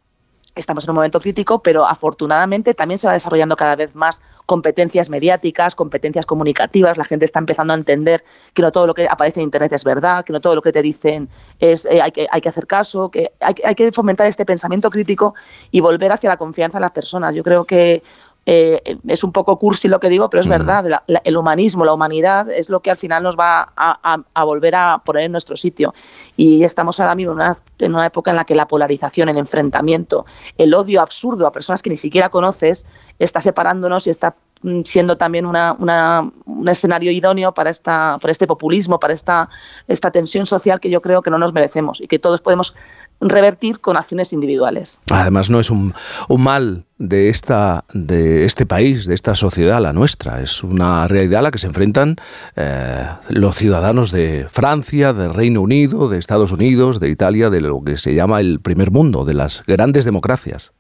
estamos 0.55 0.85
en 0.85 0.91
un 0.91 0.97
momento 0.97 1.21
crítico, 1.21 1.61
pero 1.61 1.87
afortunadamente 1.87 2.75
también 2.75 2.99
se 2.99 3.07
va 3.07 3.15
desarrollando 3.15 3.57
cada 3.57 3.77
vez 3.77 3.95
más 3.95 4.23
competencias 4.47 5.09
mediáticas, 5.09 5.75
competencias 5.75 6.27
comunicativas. 6.27 6.99
La 6.99 7.05
gente 7.05 7.25
está 7.25 7.39
empezando 7.39 7.73
a 7.73 7.77
entender 7.77 8.25
que 8.55 8.63
no 8.63 8.71
todo 8.73 8.87
lo 8.87 8.95
que 8.95 9.09
aparece 9.09 9.41
en 9.41 9.45
Internet 9.45 9.73
es 9.73 9.85
verdad, 9.85 10.25
que 10.25 10.33
no 10.33 10.41
todo 10.41 10.55
lo 10.55 10.63
que 10.63 10.73
te 10.73 10.83
dicen 10.83 11.29
es 11.59 11.87
eh, 11.87 12.03
hay, 12.03 12.13
que, 12.13 12.27
hay 12.31 12.41
que 12.41 12.49
hacer 12.49 12.67
caso, 12.67 13.11
que 13.11 13.33
hay, 13.41 13.55
hay 13.65 13.75
que 13.75 13.93
fomentar 13.93 14.27
este 14.27 14.45
pensamiento 14.45 14.91
crítico 14.91 15.35
y 15.71 15.81
volver 15.81 16.13
hacia 16.13 16.29
la 16.29 16.37
confianza 16.37 16.79
en 16.79 16.83
las 16.83 16.93
personas. 16.93 17.35
Yo 17.35 17.43
creo 17.43 17.65
que 17.65 18.03
eh, 18.45 18.99
es 19.07 19.23
un 19.23 19.33
poco 19.33 19.59
cursi 19.59 19.89
lo 19.89 20.01
que 20.01 20.09
digo, 20.09 20.29
pero 20.29 20.41
es 20.41 20.49
verdad, 20.49 21.03
el 21.25 21.37
humanismo, 21.37 21.85
la 21.85 21.95
humanidad 21.95 22.51
es 22.51 22.69
lo 22.69 22.81
que 22.81 22.91
al 22.91 22.97
final 22.97 23.23
nos 23.23 23.39
va 23.39 23.73
a, 23.77 24.45
volver 24.45 24.75
a 24.75 25.03
poner 25.05 25.25
en 25.25 25.33
nuestro 25.33 25.57
sitio. 25.57 25.95
Y 26.37 26.65
estamos 26.65 26.99
ahora 26.99 27.15
mismo 27.15 27.33
en 27.33 27.39
una, 27.39 27.57
en 27.79 27.95
una, 27.95 28.07
época 28.07 28.31
en 28.31 28.37
la 28.37 28.45
que 28.45 28.55
la 28.55 28.67
polarización, 28.67 29.29
el 29.29 29.39
enfrentamiento, 29.39 30.27
el 30.59 30.75
odio 30.75 31.01
absurdo 31.01 31.47
a 31.47 31.53
personas 31.53 31.83
que 31.83 31.91
ni 31.91 31.97
siquiera 31.97 32.31
conoces 32.31 32.87
está 33.19 33.41
separándonos 33.41 34.07
y 34.07 34.11
está 34.11 34.35
Mm, 34.63 34.83
siendo 34.85 35.17
también 35.17 35.45
una, 35.45 35.77
un 35.79 36.69
escenario 36.69 37.11
idóneo 37.11 37.53
para, 37.53 37.71
esta, 37.71 38.19
para 38.21 38.31
este 38.31 38.47
populismo, 38.47 39.01
para 39.01 39.13
esta, 39.13 39.49
esta 39.89 40.13
tensión 40.13 40.47
social 40.47 40.79
que 40.79 40.89
yo 40.89 41.03
creo 41.03 41.21
que 41.21 41.31
no 41.31 41.39
nos 41.39 41.53
merecemos 41.53 42.01
y 42.01 42.07
que 42.07 42.21
todos 42.21 42.41
podemos 42.41 42.75
revertir 43.23 43.81
con 43.81 43.97
acciones 43.97 44.33
individuales. 44.33 45.01
Además, 45.11 45.51
no 45.51 45.61
es 45.61 45.71
un, 45.71 45.95
mal 46.39 46.85
de, 46.99 47.29
esta, 47.29 47.85
de 47.93 48.45
este 48.45 48.67
país, 48.67 49.07
de 49.07 49.15
esta 49.15 49.35
sociedad, 49.35 49.81
la 49.81 49.93
nuestra. 49.93 50.43
Es 50.43 50.63
una 50.63 51.07
realidad 51.09 51.41
a 51.41 51.43
la 51.43 51.51
que 51.51 51.59
se 51.59 51.67
enfrentan 51.67 52.17
eh, 52.57 53.07
los 53.29 53.57
ciudadanos 53.57 54.11
de 54.11 54.47
Francia, 54.49 55.13
del 55.13 55.31
Reino 55.31 55.61
Unido, 55.61 56.09
de 56.09 56.19
Estados 56.19 56.53
Unidos, 56.53 57.01
de 57.01 57.11
Italia, 57.11 57.51
de 57.51 57.61
lo 57.61 57.83
que 57.83 57.97
se 57.97 58.15
llama 58.15 58.41
el 58.41 58.61
primer 58.61 58.91
mundo, 58.91 59.25
de 59.25 59.35
las 59.35 59.63
grandes 59.67 60.05
democracias. 60.05 60.73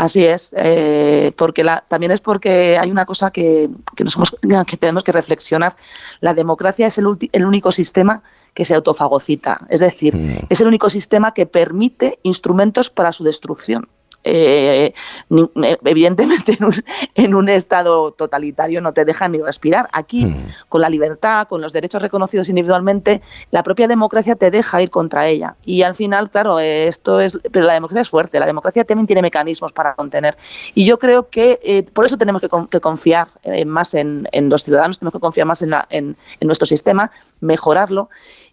Así 0.00 0.24
es, 0.24 0.54
eh, 0.56 1.30
porque 1.36 1.62
la, 1.62 1.84
también 1.86 2.10
es 2.10 2.22
porque 2.22 2.78
hay 2.78 2.90
una 2.90 3.04
cosa 3.04 3.30
que, 3.30 3.68
que, 3.94 4.02
nos 4.02 4.16
que 4.66 4.76
tenemos 4.78 5.04
que 5.04 5.12
reflexionar. 5.12 5.76
La 6.20 6.32
democracia 6.32 6.86
es 6.86 6.96
el, 6.96 7.04
el, 7.32 7.44
único 7.44 7.70
sistema 7.70 8.22
que 8.54 8.64
se 8.64 8.74
autofagocita, 8.74 9.66
es 9.68 9.80
decir, 9.80 10.16
mm. 10.16 10.46
es 10.48 10.58
el 10.62 10.68
único 10.68 10.88
sistema 10.88 11.34
que 11.34 11.44
permite 11.44 12.18
instrumentos 12.22 12.88
para 12.88 13.12
su 13.12 13.24
destrucción. 13.24 13.88
Eh, 14.22 14.92
eh, 15.30 15.78
evidentemente 15.84 16.58
en 17.14 17.34
un, 17.34 17.48
estado 17.48 18.12
totalitario 18.12 18.82
no 18.82 18.92
te 18.92 19.04
dejan 19.04 19.32
ni 19.32 19.38
respirar. 19.38 19.88
Aquí, 19.92 20.26
hmm. 20.26 20.44
con 20.68 20.80
la 20.82 20.88
libertad, 20.88 21.48
con 21.48 21.60
los 21.60 21.72
derechos 21.72 22.02
reconocidos 22.02 22.48
individualmente, 22.48 23.22
la 23.50 23.62
propia 23.62 23.88
democracia 23.88 24.36
te 24.36 24.50
deja 24.50 24.82
ir 24.82 24.90
contra 24.90 25.26
ella. 25.26 25.56
Y 25.64 25.82
al 25.82 25.94
final, 25.94 26.30
claro, 26.30 26.60
eh, 26.60 26.86
esto 26.86 27.20
es, 27.20 27.38
pero 27.50 27.66
la 27.66 27.74
democracia 27.74 28.02
es 28.02 28.08
fuerte, 28.08 28.38
la 28.38 28.46
democracia 28.46 28.84
también 28.84 29.06
tiene 29.06 29.22
mecanismos 29.22 29.72
para 29.72 29.94
contener. 29.94 30.36
Y 30.74 30.84
yo 30.84 30.98
creo 30.98 31.28
que 31.28 31.86
por 31.92 32.04
eso 32.04 32.18
tenemos 32.18 32.42
que, 32.42 32.80
confiar 32.80 33.28
más 33.66 33.94
en, 33.94 34.26
los 34.32 34.64
ciudadanos, 34.64 34.98
tenemos 34.98 35.14
que 35.14 35.20
confiar 35.20 35.46
más 35.46 35.62
en, 35.62 35.74
en 35.90 36.16
nuestro 36.42 36.66
sistema, 36.66 37.10
mejorarlo 37.40 38.10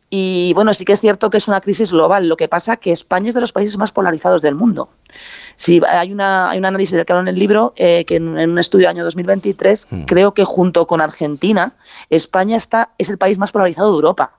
y 0.09 0.53
bueno, 0.53 0.73
sí 0.73 0.85
que 0.85 0.93
es 0.93 1.01
cierto 1.01 1.29
que 1.29 1.37
es 1.37 1.47
una 1.47 1.59
crisis 1.59 1.91
global. 1.91 2.29
Lo 2.29 2.37
que 2.37 2.47
pasa 2.47 2.73
es 2.73 2.79
que 2.79 2.91
España 2.91 3.27
es 3.27 3.35
de 3.35 3.41
los 3.41 3.51
países 3.51 3.77
más 3.77 3.91
polarizados 3.91 4.41
del 4.41 4.55
mundo. 4.55 4.89
Sí, 5.55 5.81
hay, 5.85 6.13
una, 6.13 6.49
hay 6.49 6.59
un 6.59 6.65
análisis 6.65 6.93
del 6.93 7.05
que 7.05 7.11
hablo 7.11 7.23
en 7.23 7.27
el 7.27 7.39
libro 7.39 7.73
eh, 7.75 8.05
que 8.05 8.15
en, 8.15 8.27
un 8.37 8.57
estudio 8.57 8.87
del 8.87 8.95
año 8.95 9.03
2023 9.03 9.87
mm. 9.89 10.01
creo 10.03 10.33
que 10.33 10.45
junto 10.45 10.87
con 10.87 11.01
Argentina, 11.01 11.73
España 12.09 12.55
está, 12.55 12.91
es 12.97 13.09
el 13.09 13.17
país 13.17 13.37
más 13.37 13.51
polarizado 13.51 13.89
de 13.89 13.95
Europa. 13.95 14.31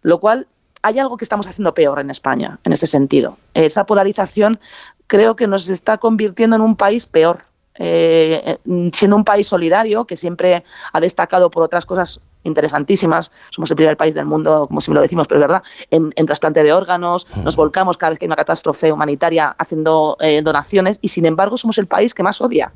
Lo 0.00 0.18
cual 0.18 0.46
hay 0.80 0.98
algo 0.98 1.18
que 1.18 1.24
estamos 1.24 1.46
haciendo 1.46 1.74
peor 1.74 2.00
en 2.00 2.08
España 2.08 2.58
en 2.64 2.72
ese 2.72 2.86
sentido. 2.86 3.36
Esa 3.52 3.84
polarización 3.84 4.58
creo 5.06 5.36
que 5.36 5.46
nos 5.46 5.68
está 5.68 5.98
convirtiendo 5.98 6.56
en 6.56 6.62
un 6.62 6.76
país 6.76 7.04
peor. 7.04 7.44
Eh, 7.76 8.58
siendo 8.92 9.16
un 9.16 9.24
país 9.24 9.46
solidario 9.46 10.04
que 10.04 10.18
siempre 10.18 10.62
ha 10.92 11.00
destacado 11.00 11.50
por 11.50 11.62
otras 11.62 11.86
cosas 11.86 12.20
interesantísimas. 12.44 13.30
Somos 13.50 13.70
el 13.70 13.76
primer 13.76 13.96
país 13.96 14.14
del 14.14 14.26
mundo, 14.26 14.66
como 14.68 14.80
si 14.80 14.92
lo 14.92 15.00
decimos, 15.00 15.28
pero 15.28 15.40
es 15.40 15.48
verdad, 15.48 15.62
en, 15.90 16.26
trasplante 16.26 16.62
de 16.62 16.72
órganos, 16.72 17.26
nos 17.44 17.56
volcamos 17.56 17.96
cada 17.96 18.10
vez 18.10 18.18
que 18.18 18.24
hay 18.24 18.28
una 18.28 18.36
catástrofe 18.36 18.92
humanitaria 18.92 19.54
haciendo 19.58 20.16
eh, 20.20 20.42
donaciones 20.42 20.98
y 21.02 21.08
sin 21.08 21.26
embargo 21.26 21.56
somos 21.56 21.78
el 21.78 21.86
país 21.86 22.14
que 22.14 22.22
más 22.22 22.40
odia. 22.40 22.72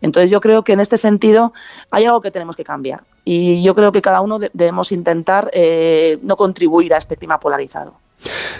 Entonces 0.00 0.30
yo 0.30 0.40
creo 0.40 0.64
que 0.64 0.72
en 0.72 0.80
este 0.80 0.96
sentido 0.96 1.52
hay 1.90 2.04
algo 2.04 2.20
que 2.20 2.30
tenemos 2.30 2.56
que 2.56 2.64
cambiar 2.64 3.04
y 3.24 3.62
yo 3.62 3.74
creo 3.74 3.92
que 3.92 4.02
cada 4.02 4.20
uno 4.20 4.38
debemos 4.52 4.90
intentar 4.90 5.48
eh, 5.52 6.18
no 6.22 6.36
contribuir 6.36 6.92
a 6.92 6.98
este 6.98 7.16
clima 7.16 7.38
polarizado. 7.38 7.94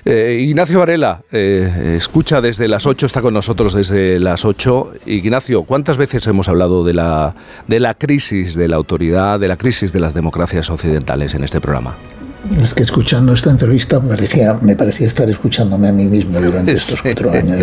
Eh, 0.05 0.39
Ignacio 0.41 0.79
Varela, 0.79 1.23
eh, 1.33 1.95
escucha 1.97 2.41
desde 2.41 2.69
las 2.69 2.87
8, 2.87 3.07
está 3.07 3.21
con 3.23 3.35
nosotros 3.35 3.75
desde 3.75 4.19
las 4.19 4.45
8. 4.45 4.93
Ignacio, 5.07 5.63
¿cuántas 5.65 5.99
veces 5.99 6.27
hemos 6.27 6.49
hablado 6.49 6.85
de 6.85 6.95
la, 6.95 7.35
de 7.67 7.81
la 7.81 7.95
crisis 7.95 8.55
de 8.55 8.69
la 8.69 8.77
autoridad, 8.77 9.39
de 9.39 9.49
la 9.49 9.57
crisis 9.57 9.93
de 9.93 10.01
las 10.01 10.15
democracias 10.15 10.71
occidentales 10.71 11.35
en 11.35 11.45
este 11.45 11.61
programa? 11.61 11.97
Es 12.61 12.75
que 12.75 12.83
escuchando 12.83 13.33
esta 13.33 13.51
entrevista 13.51 14.01
parecía, 14.01 14.59
me 14.61 14.75
parecía 14.75 15.07
estar 15.07 15.31
escuchándome 15.31 15.89
a 15.89 15.93
mí 15.93 16.05
mismo 16.07 16.41
durante 16.41 16.73
estos 16.73 17.01
cuatro 17.01 17.31
años. 17.31 17.61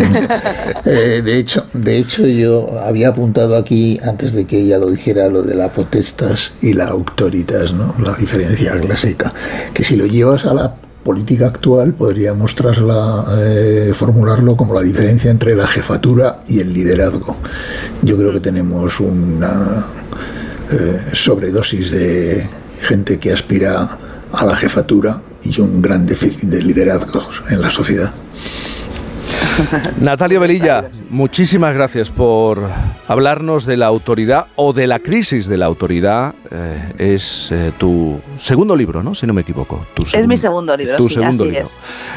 Eh, 0.86 1.20
de, 1.22 1.38
hecho, 1.38 1.66
de 1.74 1.98
hecho, 1.98 2.26
yo 2.26 2.80
había 2.80 3.08
apuntado 3.08 3.56
aquí, 3.56 4.00
antes 4.02 4.32
de 4.32 4.46
que 4.46 4.60
ella 4.60 4.78
lo 4.78 4.90
dijera, 4.90 5.28
lo 5.28 5.42
de 5.42 5.54
la 5.54 5.70
potestas 5.70 6.54
y 6.62 6.72
la 6.72 6.86
autoritas, 6.86 7.72
¿no? 7.72 7.94
la 8.02 8.14
diferencia 8.14 8.80
clásica, 8.80 9.32
que 9.74 9.84
si 9.84 9.96
lo 9.96 10.06
llevas 10.06 10.46
a 10.46 10.54
la 10.54 10.74
política 11.10 11.48
actual 11.48 11.92
podría 11.92 12.34
mostrarla, 12.34 13.24
eh, 13.40 13.92
formularlo 13.92 14.56
como 14.56 14.74
la 14.74 14.80
diferencia 14.80 15.28
entre 15.28 15.56
la 15.56 15.66
jefatura 15.66 16.44
y 16.46 16.60
el 16.60 16.72
liderazgo. 16.72 17.36
Yo 18.02 18.16
creo 18.16 18.32
que 18.32 18.38
tenemos 18.38 19.00
una 19.00 19.86
eh, 20.70 21.00
sobredosis 21.12 21.90
de 21.90 22.46
gente 22.82 23.18
que 23.18 23.32
aspira 23.32 23.98
a 24.32 24.46
la 24.46 24.54
jefatura 24.54 25.20
y 25.42 25.60
un 25.60 25.82
gran 25.82 26.06
déficit 26.06 26.48
de 26.48 26.62
liderazgo 26.62 27.26
en 27.48 27.60
la 27.60 27.72
sociedad. 27.72 28.12
Natalia 30.00 30.38
Velilla, 30.38 30.90
muchísimas 31.10 31.74
gracias 31.74 32.10
por 32.10 32.62
hablarnos 33.08 33.66
de 33.66 33.76
la 33.76 33.86
autoridad 33.86 34.46
o 34.56 34.72
de 34.72 34.86
la 34.86 34.98
crisis 34.98 35.46
de 35.46 35.58
la 35.58 35.66
autoridad. 35.66 36.34
Eh, 36.50 37.16
es 37.16 37.50
eh, 37.52 37.72
tu 37.78 38.20
segundo 38.36 38.76
libro, 38.76 39.02
¿no? 39.02 39.14
Si 39.14 39.26
no 39.26 39.34
me 39.34 39.42
equivoco. 39.42 39.84
es 40.12 40.26
mi 40.26 40.36
segundo 40.36 40.76
libro. 40.76 40.96
Tu 40.96 41.08
segundo 41.08 41.44
libro. 41.44 41.68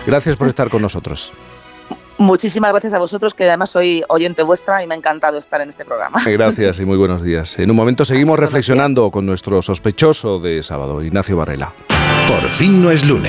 Gracias 0.05 0.35
por 0.35 0.47
estar 0.47 0.69
con 0.69 0.81
nosotros. 0.81 1.33
Muchísimas 2.17 2.71
gracias 2.71 2.93
a 2.93 2.99
vosotros, 2.99 3.33
que 3.33 3.43
además 3.45 3.71
soy 3.71 4.03
oyente 4.07 4.43
vuestra 4.43 4.83
y 4.83 4.87
me 4.87 4.93
ha 4.93 4.97
encantado 4.97 5.37
estar 5.37 5.59
en 5.61 5.69
este 5.69 5.83
programa. 5.83 6.21
Gracias 6.25 6.79
y 6.79 6.85
muy 6.85 6.97
buenos 6.97 7.23
días. 7.23 7.57
En 7.57 7.71
un 7.71 7.75
momento 7.75 8.05
seguimos 8.05 8.37
reflexionando 8.37 9.09
con 9.09 9.25
nuestro 9.25 9.61
sospechoso 9.61 10.39
de 10.39 10.61
sábado, 10.61 11.03
Ignacio 11.03 11.35
Varela. 11.35 11.73
Por 12.27 12.49
fin 12.49 12.81
no 12.81 12.91
es 12.91 13.05
lunes. 13.05 13.21